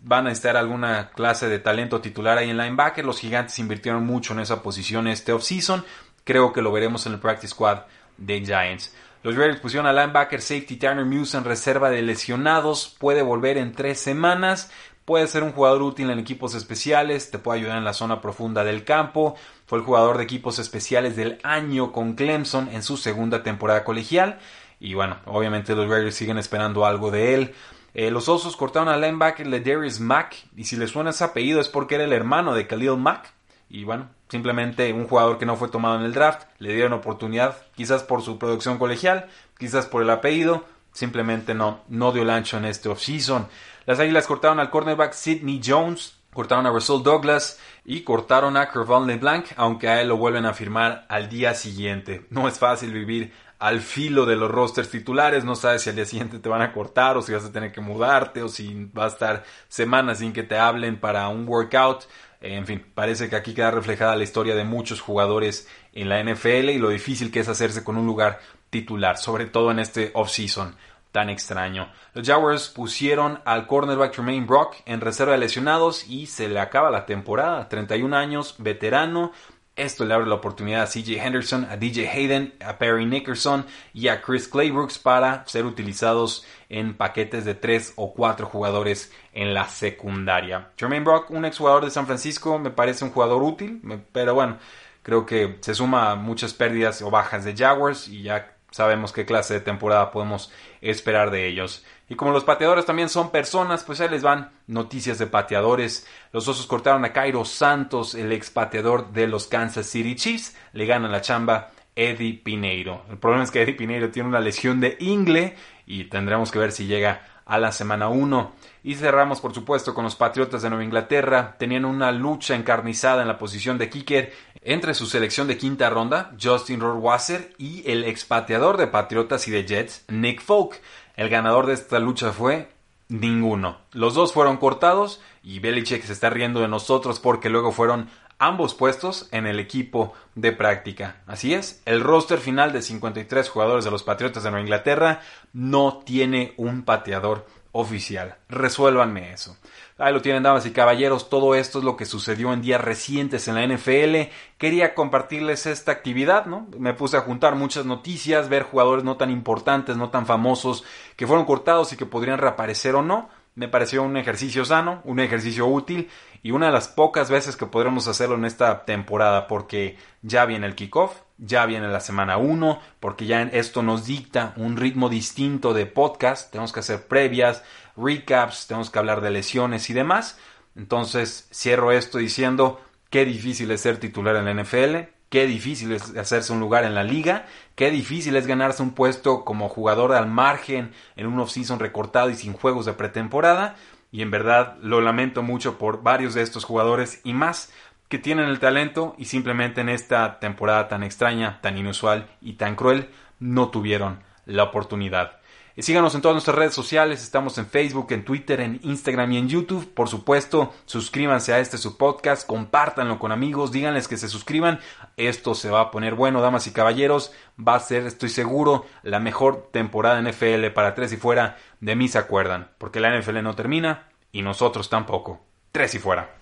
van 0.03 0.25
a 0.25 0.29
necesitar 0.29 0.57
alguna 0.57 1.11
clase 1.11 1.47
de 1.47 1.59
talento 1.59 2.01
titular 2.01 2.37
ahí 2.37 2.49
en 2.49 2.57
linebacker. 2.57 3.05
Los 3.05 3.19
gigantes 3.19 3.57
invirtieron 3.59 4.05
mucho 4.05 4.33
en 4.33 4.41
esa 4.41 4.61
posición 4.61 5.07
este 5.07 5.31
offseason. 5.31 5.85
Creo 6.23 6.51
que 6.51 6.63
lo 6.63 6.71
veremos 6.71 7.05
en 7.05 7.13
el 7.13 7.19
practice 7.19 7.53
squad 7.53 7.83
de 8.17 8.43
Giants. 8.43 8.93
Los 9.23 9.35
Raiders 9.35 9.59
pusieron 9.59 9.87
al 9.87 9.95
linebacker 9.95 10.41
safety 10.41 10.77
Turner 10.77 11.05
Muse 11.05 11.37
en 11.37 11.43
reserva 11.43 11.89
de 11.89 12.01
lesionados. 12.01 12.95
Puede 12.99 13.21
volver 13.21 13.57
en 13.57 13.73
tres 13.73 13.99
semanas. 13.99 14.71
Puede 15.05 15.27
ser 15.27 15.43
un 15.43 15.51
jugador 15.51 15.83
útil 15.83 16.09
en 16.09 16.19
equipos 16.19 16.55
especiales. 16.55 17.29
Te 17.29 17.37
puede 17.37 17.59
ayudar 17.59 17.77
en 17.77 17.85
la 17.85 17.93
zona 17.93 18.19
profunda 18.19 18.63
del 18.63 18.83
campo. 18.83 19.35
Fue 19.65 19.77
el 19.77 19.85
jugador 19.85 20.17
de 20.17 20.23
equipos 20.23 20.59
especiales 20.59 21.15
del 21.15 21.39
año 21.43 21.91
con 21.91 22.15
Clemson 22.15 22.67
en 22.69 22.83
su 22.83 22.97
segunda 22.97 23.43
temporada 23.43 23.83
colegial. 23.83 24.39
Y 24.79 24.93
bueno, 24.93 25.17
obviamente 25.25 25.75
los 25.75 25.89
Raiders 25.89 26.15
siguen 26.15 26.37
esperando 26.37 26.85
algo 26.85 27.11
de 27.11 27.33
él. 27.33 27.55
Eh, 27.93 28.11
los 28.11 28.29
Osos 28.29 28.55
cortaron 28.55 28.89
al 28.89 29.01
linebacker 29.01 29.47
Ledarius 29.47 29.99
Mack, 29.99 30.35
y 30.55 30.65
si 30.65 30.75
le 30.75 30.87
suena 30.87 31.09
ese 31.09 31.23
apellido 31.23 31.59
es 31.59 31.67
porque 31.67 31.95
era 31.95 32.03
el 32.03 32.13
hermano 32.13 32.53
de 32.53 32.67
Khalil 32.67 32.97
Mack. 32.97 33.33
Y 33.69 33.83
bueno, 33.83 34.09
simplemente 34.29 34.93
un 34.93 35.07
jugador 35.07 35.37
que 35.37 35.45
no 35.45 35.55
fue 35.55 35.69
tomado 35.69 35.95
en 35.97 36.03
el 36.03 36.13
draft, 36.13 36.43
le 36.59 36.73
dieron 36.73 36.93
oportunidad, 36.93 37.57
quizás 37.75 38.03
por 38.03 38.21
su 38.21 38.37
producción 38.37 38.77
colegial, 38.77 39.27
quizás 39.57 39.87
por 39.87 40.03
el 40.03 40.09
apellido, 40.09 40.63
simplemente 40.93 41.53
no, 41.53 41.81
no 41.87 42.11
dio 42.11 42.21
el 42.21 42.29
ancho 42.29 42.57
en 42.57 42.65
este 42.65 42.87
offseason. 42.87 43.47
Las 43.85 43.99
Águilas 43.99 44.27
cortaron 44.27 44.59
al 44.59 44.69
cornerback 44.69 45.13
Sidney 45.13 45.61
Jones, 45.65 46.17
cortaron 46.33 46.67
a 46.67 46.69
Russell 46.69 47.01
Douglas 47.01 47.59
y 47.83 48.01
cortaron 48.01 48.57
a 48.57 48.69
Kervon 48.69 49.07
LeBlanc, 49.07 49.47
aunque 49.55 49.87
a 49.87 50.01
él 50.01 50.09
lo 50.09 50.17
vuelven 50.17 50.45
a 50.45 50.53
firmar 50.53 51.05
al 51.09 51.29
día 51.29 51.55
siguiente. 51.55 52.25
No 52.29 52.47
es 52.47 52.59
fácil 52.59 52.93
vivir 52.93 53.33
al 53.59 53.81
filo 53.81 54.25
de 54.25 54.35
los 54.35 54.51
rosters 54.51 54.89
titulares, 54.89 55.43
no 55.43 55.55
sabes 55.55 55.81
si 55.81 55.89
al 55.89 55.95
día 55.95 56.05
siguiente 56.05 56.39
te 56.39 56.49
van 56.49 56.61
a 56.61 56.71
cortar 56.71 57.17
o 57.17 57.21
si 57.21 57.33
vas 57.33 57.45
a 57.45 57.51
tener 57.51 57.71
que 57.71 57.81
mudarte 57.81 58.43
o 58.43 58.49
si 58.49 58.85
va 58.85 59.05
a 59.05 59.09
estar 59.09 59.43
semanas 59.67 60.19
sin 60.19 60.33
que 60.33 60.43
te 60.43 60.57
hablen 60.57 60.99
para 60.99 61.27
un 61.27 61.47
workout. 61.47 62.05
En 62.39 62.67
fin, 62.67 62.85
parece 62.93 63.29
que 63.29 63.35
aquí 63.35 63.53
queda 63.53 63.71
reflejada 63.71 64.15
la 64.15 64.23
historia 64.23 64.55
de 64.55 64.63
muchos 64.63 65.01
jugadores 65.01 65.67
en 65.93 66.09
la 66.09 66.23
NFL 66.23 66.69
y 66.69 66.77
lo 66.77 66.89
difícil 66.89 67.31
que 67.31 67.39
es 67.39 67.47
hacerse 67.47 67.83
con 67.83 67.97
un 67.97 68.05
lugar 68.05 68.39
titular, 68.69 69.17
sobre 69.17 69.45
todo 69.45 69.71
en 69.71 69.79
este 69.79 70.11
offseason 70.13 70.75
tan 71.11 71.31
extraño. 71.31 71.91
Los 72.13 72.27
Jaguars 72.27 72.69
pusieron 72.69 73.41
al 73.43 73.65
cornerback 73.65 74.11
Tremaine 74.11 74.45
Brock 74.45 74.75
en 74.85 75.01
reserva 75.01 75.31
de 75.31 75.39
lesionados 75.39 76.07
y 76.07 76.27
se 76.27 76.47
le 76.47 76.59
acaba 76.59 76.91
la 76.91 77.07
temporada. 77.07 77.67
31 77.69 78.15
años, 78.15 78.55
veterano. 78.59 79.31
Esto 79.77 80.05
le 80.05 80.15
abre 80.15 80.25
la 80.25 80.33
oportunidad 80.33 80.81
a 80.81 80.87
CJ 80.87 81.23
Henderson, 81.23 81.67
a 81.69 81.77
DJ 81.77 82.09
Hayden, 82.09 82.55
a 82.65 82.79
Perry 82.79 83.05
Nickerson 83.05 83.63
y 83.93 84.07
a 84.07 84.23
Chris 84.23 84.47
Claybrooks 84.47 84.97
para 84.97 85.45
ser 85.45 85.67
utilizados 85.67 86.47
en 86.67 86.97
paquetes 86.97 87.45
de 87.45 87.53
3 87.53 87.93
o 87.95 88.15
4 88.15 88.47
jugadores 88.47 89.13
en 89.33 89.53
la 89.53 89.69
secundaria. 89.69 90.71
Tremaine 90.77 91.05
Brock, 91.05 91.29
un 91.29 91.45
exjugador 91.45 91.85
de 91.85 91.91
San 91.91 92.07
Francisco, 92.07 92.57
me 92.57 92.71
parece 92.71 93.05
un 93.05 93.11
jugador 93.11 93.43
útil, 93.43 93.79
pero 94.11 94.33
bueno, 94.33 94.57
creo 95.03 95.27
que 95.27 95.57
se 95.61 95.75
suma 95.75 96.09
a 96.09 96.15
muchas 96.15 96.55
pérdidas 96.55 97.03
o 97.03 97.11
bajas 97.11 97.45
de 97.45 97.55
Jaguars 97.55 98.07
y 98.07 98.23
ya 98.23 98.57
sabemos 98.71 99.13
qué 99.13 99.27
clase 99.27 99.53
de 99.53 99.59
temporada 99.59 100.11
podemos 100.11 100.51
esperar 100.81 101.29
de 101.29 101.47
ellos. 101.47 101.85
Y 102.09 102.15
como 102.15 102.31
los 102.31 102.43
pateadores 102.43 102.85
también 102.85 103.09
son 103.09 103.31
personas, 103.31 103.83
pues 103.83 103.99
ahí 103.99 104.09
les 104.09 104.23
van 104.23 104.51
noticias 104.67 105.19
de 105.19 105.27
pateadores. 105.27 106.07
Los 106.31 106.47
Osos 106.47 106.65
cortaron 106.65 107.03
a 107.03 107.11
Cairo 107.11 107.43
Santos, 107.43 108.15
el 108.15 108.31
ex 108.31 108.49
pateador 108.49 109.11
de 109.11 109.27
los 109.27 109.47
Kansas 109.47 109.87
City 109.87 110.15
Chiefs. 110.15 110.55
Le 110.71 110.85
ganan 110.85 111.11
la 111.11 111.21
chamba 111.21 111.71
Eddie 111.95 112.41
Pineiro. 112.41 113.03
El 113.09 113.17
problema 113.17 113.43
es 113.43 113.51
que 113.51 113.61
Eddie 113.61 113.73
Pineiro 113.73 114.09
tiene 114.09 114.29
una 114.29 114.39
lesión 114.39 114.79
de 114.79 114.95
ingle 114.99 115.55
y 115.85 116.05
tendremos 116.05 116.51
que 116.51 116.59
ver 116.59 116.71
si 116.71 116.85
llega 116.85 117.41
a 117.47 117.57
la 117.57 117.71
semana 117.71 118.09
1. 118.09 118.51
Y 118.83 118.95
cerramos, 118.95 119.41
por 119.41 119.53
supuesto, 119.53 119.93
con 119.93 120.03
los 120.03 120.15
Patriotas 120.15 120.61
de 120.61 120.69
Nueva 120.69 120.83
Inglaterra. 120.83 121.55
Tenían 121.57 121.85
una 121.85 122.11
lucha 122.11 122.55
encarnizada 122.55 123.21
en 123.21 123.27
la 123.27 123.37
posición 123.37 123.77
de 123.77 123.89
kicker 123.89 124.33
entre 124.61 124.93
su 124.93 125.05
selección 125.05 125.47
de 125.47 125.57
quinta 125.57 125.89
ronda, 125.89 126.31
Justin 126.41 126.81
Rohrwasser, 126.81 127.53
y 127.57 127.89
el 127.89 128.03
expateador 128.03 128.77
de 128.77 128.87
Patriotas 128.87 129.47
y 129.47 129.51
de 129.51 129.65
Jets, 129.65 130.05
Nick 130.09 130.41
Folk. 130.41 130.81
El 131.17 131.29
ganador 131.29 131.65
de 131.65 131.73
esta 131.73 131.97
lucha 131.99 132.31
fue 132.31 132.69
ninguno. 133.09 133.79
Los 133.91 134.13
dos 134.13 134.33
fueron 134.33 134.57
cortados 134.57 135.19
y 135.41 135.59
Belichick 135.59 136.03
se 136.03 136.13
está 136.13 136.29
riendo 136.29 136.61
de 136.61 136.67
nosotros 136.67 137.19
porque 137.19 137.49
luego 137.49 137.71
fueron 137.71 138.07
ambos 138.37 138.75
puestos 138.75 139.27
en 139.31 139.47
el 139.47 139.59
equipo 139.59 140.13
de 140.35 140.51
práctica. 140.51 141.23
Así 141.25 141.55
es, 141.55 141.81
el 141.85 142.01
roster 142.01 142.37
final 142.37 142.71
de 142.71 142.83
53 142.83 143.49
jugadores 143.49 143.83
de 143.83 143.89
los 143.89 144.03
Patriotas 144.03 144.43
de 144.43 144.51
Nueva 144.51 144.63
Inglaterra 144.63 145.21
no 145.53 146.03
tiene 146.05 146.53
un 146.57 146.83
pateador 146.83 147.47
oficial. 147.71 148.35
Resuélvanme 148.47 149.33
eso. 149.33 149.57
Ahí 149.99 150.13
lo 150.13 150.21
tienen, 150.21 150.43
damas 150.43 150.65
y 150.67 150.71
caballeros. 150.71 151.27
Todo 151.27 151.55
esto 151.55 151.79
es 151.79 151.83
lo 151.83 151.97
que 151.97 152.05
sucedió 152.05 152.53
en 152.53 152.61
días 152.61 152.79
recientes 152.79 153.47
en 153.47 153.55
la 153.55 153.65
NFL. 153.65 154.31
Quería 154.59 154.93
compartirles 154.93 155.65
esta 155.65 155.91
actividad, 155.91 156.45
¿no? 156.45 156.67
Me 156.77 156.93
puse 156.93 157.17
a 157.17 157.21
juntar 157.21 157.55
muchas 157.55 157.85
noticias, 157.85 158.47
ver 158.47 158.61
jugadores 158.61 159.03
no 159.03 159.17
tan 159.17 159.31
importantes, 159.31 159.97
no 159.97 160.09
tan 160.09 160.27
famosos, 160.27 160.83
que 161.15 161.25
fueron 161.25 161.45
cortados 161.45 161.93
y 161.93 161.97
que 161.97 162.05
podrían 162.05 162.37
reaparecer 162.37 162.93
o 162.93 163.01
no. 163.01 163.29
Me 163.55 163.67
pareció 163.67 164.03
un 164.03 164.17
ejercicio 164.17 164.65
sano, 164.65 165.01
un 165.03 165.19
ejercicio 165.19 165.65
útil 165.65 166.11
y 166.43 166.51
una 166.51 166.67
de 166.67 166.73
las 166.73 166.87
pocas 166.87 167.31
veces 167.31 167.55
que 167.55 167.65
podremos 167.65 168.07
hacerlo 168.07 168.35
en 168.35 168.45
esta 168.45 168.85
temporada 168.85 169.47
porque 169.47 169.97
ya 170.21 170.45
viene 170.45 170.67
el 170.67 170.75
kickoff, 170.75 171.21
ya 171.39 171.65
viene 171.65 171.87
la 171.87 171.99
semana 171.99 172.37
1, 172.37 172.79
porque 172.99 173.25
ya 173.25 173.41
esto 173.41 173.81
nos 173.81 174.05
dicta 174.05 174.53
un 174.57 174.77
ritmo 174.77 175.09
distinto 175.09 175.73
de 175.73 175.87
podcast, 175.87 176.51
tenemos 176.51 176.71
que 176.71 176.81
hacer 176.81 177.07
previas, 177.07 177.63
recaps, 177.97 178.67
tenemos 178.67 178.89
que 178.89 178.99
hablar 178.99 179.21
de 179.21 179.31
lesiones 179.31 179.89
y 179.89 179.93
demás. 179.93 180.39
Entonces 180.75 181.49
cierro 181.51 181.91
esto 181.91 182.19
diciendo 182.19 182.81
qué 183.09 183.25
difícil 183.25 183.71
es 183.71 183.81
ser 183.81 183.97
titular 183.97 184.35
en 184.35 184.45
la 184.45 184.53
NFL, 184.63 185.09
qué 185.29 185.47
difícil 185.47 185.91
es 185.91 186.15
hacerse 186.15 186.53
un 186.53 186.59
lugar 186.59 186.83
en 186.83 186.95
la 186.95 187.03
liga, 187.03 187.45
qué 187.75 187.91
difícil 187.91 188.35
es 188.35 188.47
ganarse 188.47 188.83
un 188.83 188.91
puesto 188.91 189.43
como 189.43 189.69
jugador 189.69 190.13
al 190.13 190.27
margen 190.27 190.91
en 191.15 191.27
un 191.27 191.39
off-season 191.39 191.79
recortado 191.79 192.29
y 192.29 192.35
sin 192.35 192.53
juegos 192.53 192.85
de 192.85 192.93
pretemporada. 192.93 193.75
Y 194.11 194.21
en 194.21 194.31
verdad 194.31 194.77
lo 194.81 195.01
lamento 195.01 195.41
mucho 195.43 195.77
por 195.77 196.01
varios 196.03 196.33
de 196.33 196.41
estos 196.41 196.63
jugadores 196.63 197.19
y 197.23 197.33
más 197.33 197.73
que 198.07 198.17
tienen 198.17 198.47
el 198.47 198.59
talento 198.59 199.15
y 199.17 199.25
simplemente 199.25 199.81
en 199.81 199.89
esta 199.89 200.39
temporada 200.39 200.87
tan 200.87 201.03
extraña, 201.03 201.59
tan 201.61 201.77
inusual 201.77 202.27
y 202.41 202.53
tan 202.53 202.75
cruel 202.75 203.09
no 203.39 203.69
tuvieron 203.69 204.23
la 204.45 204.63
oportunidad. 204.63 205.39
Síganos 205.79 206.15
en 206.15 206.21
todas 206.21 206.33
nuestras 206.33 206.57
redes 206.57 206.73
sociales, 206.73 207.21
estamos 207.21 207.57
en 207.59 207.67
Facebook, 207.67 208.07
en 208.09 208.25
Twitter, 208.25 208.61
en 208.61 208.79
Instagram 208.81 209.31
y 209.33 209.37
en 209.37 209.47
YouTube. 209.47 209.93
Por 209.93 210.09
supuesto, 210.09 210.73
suscríbanse 210.85 211.53
a 211.53 211.59
este 211.59 211.77
su 211.77 211.97
podcast, 211.97 212.47
compártanlo 212.47 213.19
con 213.19 213.31
amigos, 213.31 213.71
díganles 213.71 214.07
que 214.07 214.17
se 214.17 214.27
suscriban. 214.27 214.79
Esto 215.17 215.53
se 215.53 215.69
va 215.69 215.81
a 215.81 215.91
poner 215.91 216.15
bueno, 216.15 216.41
damas 216.41 216.65
y 216.65 216.71
caballeros. 216.71 217.31
Va 217.59 217.75
a 217.75 217.79
ser, 217.79 218.07
estoy 218.07 218.29
seguro, 218.29 218.87
la 219.03 219.19
mejor 219.19 219.69
temporada 219.71 220.19
NFL 220.19 220.65
para 220.73 220.95
tres 220.95 221.13
y 221.13 221.17
fuera. 221.17 221.57
De 221.79 221.95
mí 221.95 222.07
se 222.07 222.17
acuerdan, 222.17 222.71
porque 222.79 222.99
la 222.99 223.15
NFL 223.15 223.43
no 223.43 223.55
termina 223.55 224.09
y 224.31 224.41
nosotros 224.41 224.89
tampoco. 224.89 225.45
Tres 225.71 225.93
y 225.93 225.99
fuera. 225.99 226.35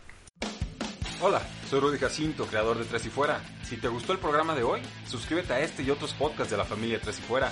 Hola, 1.22 1.42
soy 1.70 1.82
Rudy 1.82 1.98
Jacinto, 1.98 2.46
creador 2.46 2.78
de 2.78 2.86
Tres 2.86 3.06
y 3.06 3.10
Fuera. 3.10 3.42
Si 3.64 3.78
te 3.78 3.88
gustó 3.88 4.14
el 4.14 4.20
programa 4.20 4.54
de 4.54 4.64
hoy, 4.64 4.82
suscríbete 5.08 5.54
a 5.54 5.60
este 5.60 5.82
y 5.82 5.90
otros 5.90 6.14
podcasts 6.14 6.52
de 6.52 6.58
la 6.58 6.66
familia 6.66 7.00
Tres 7.02 7.20
y 7.20 7.22
Fuera. 7.22 7.52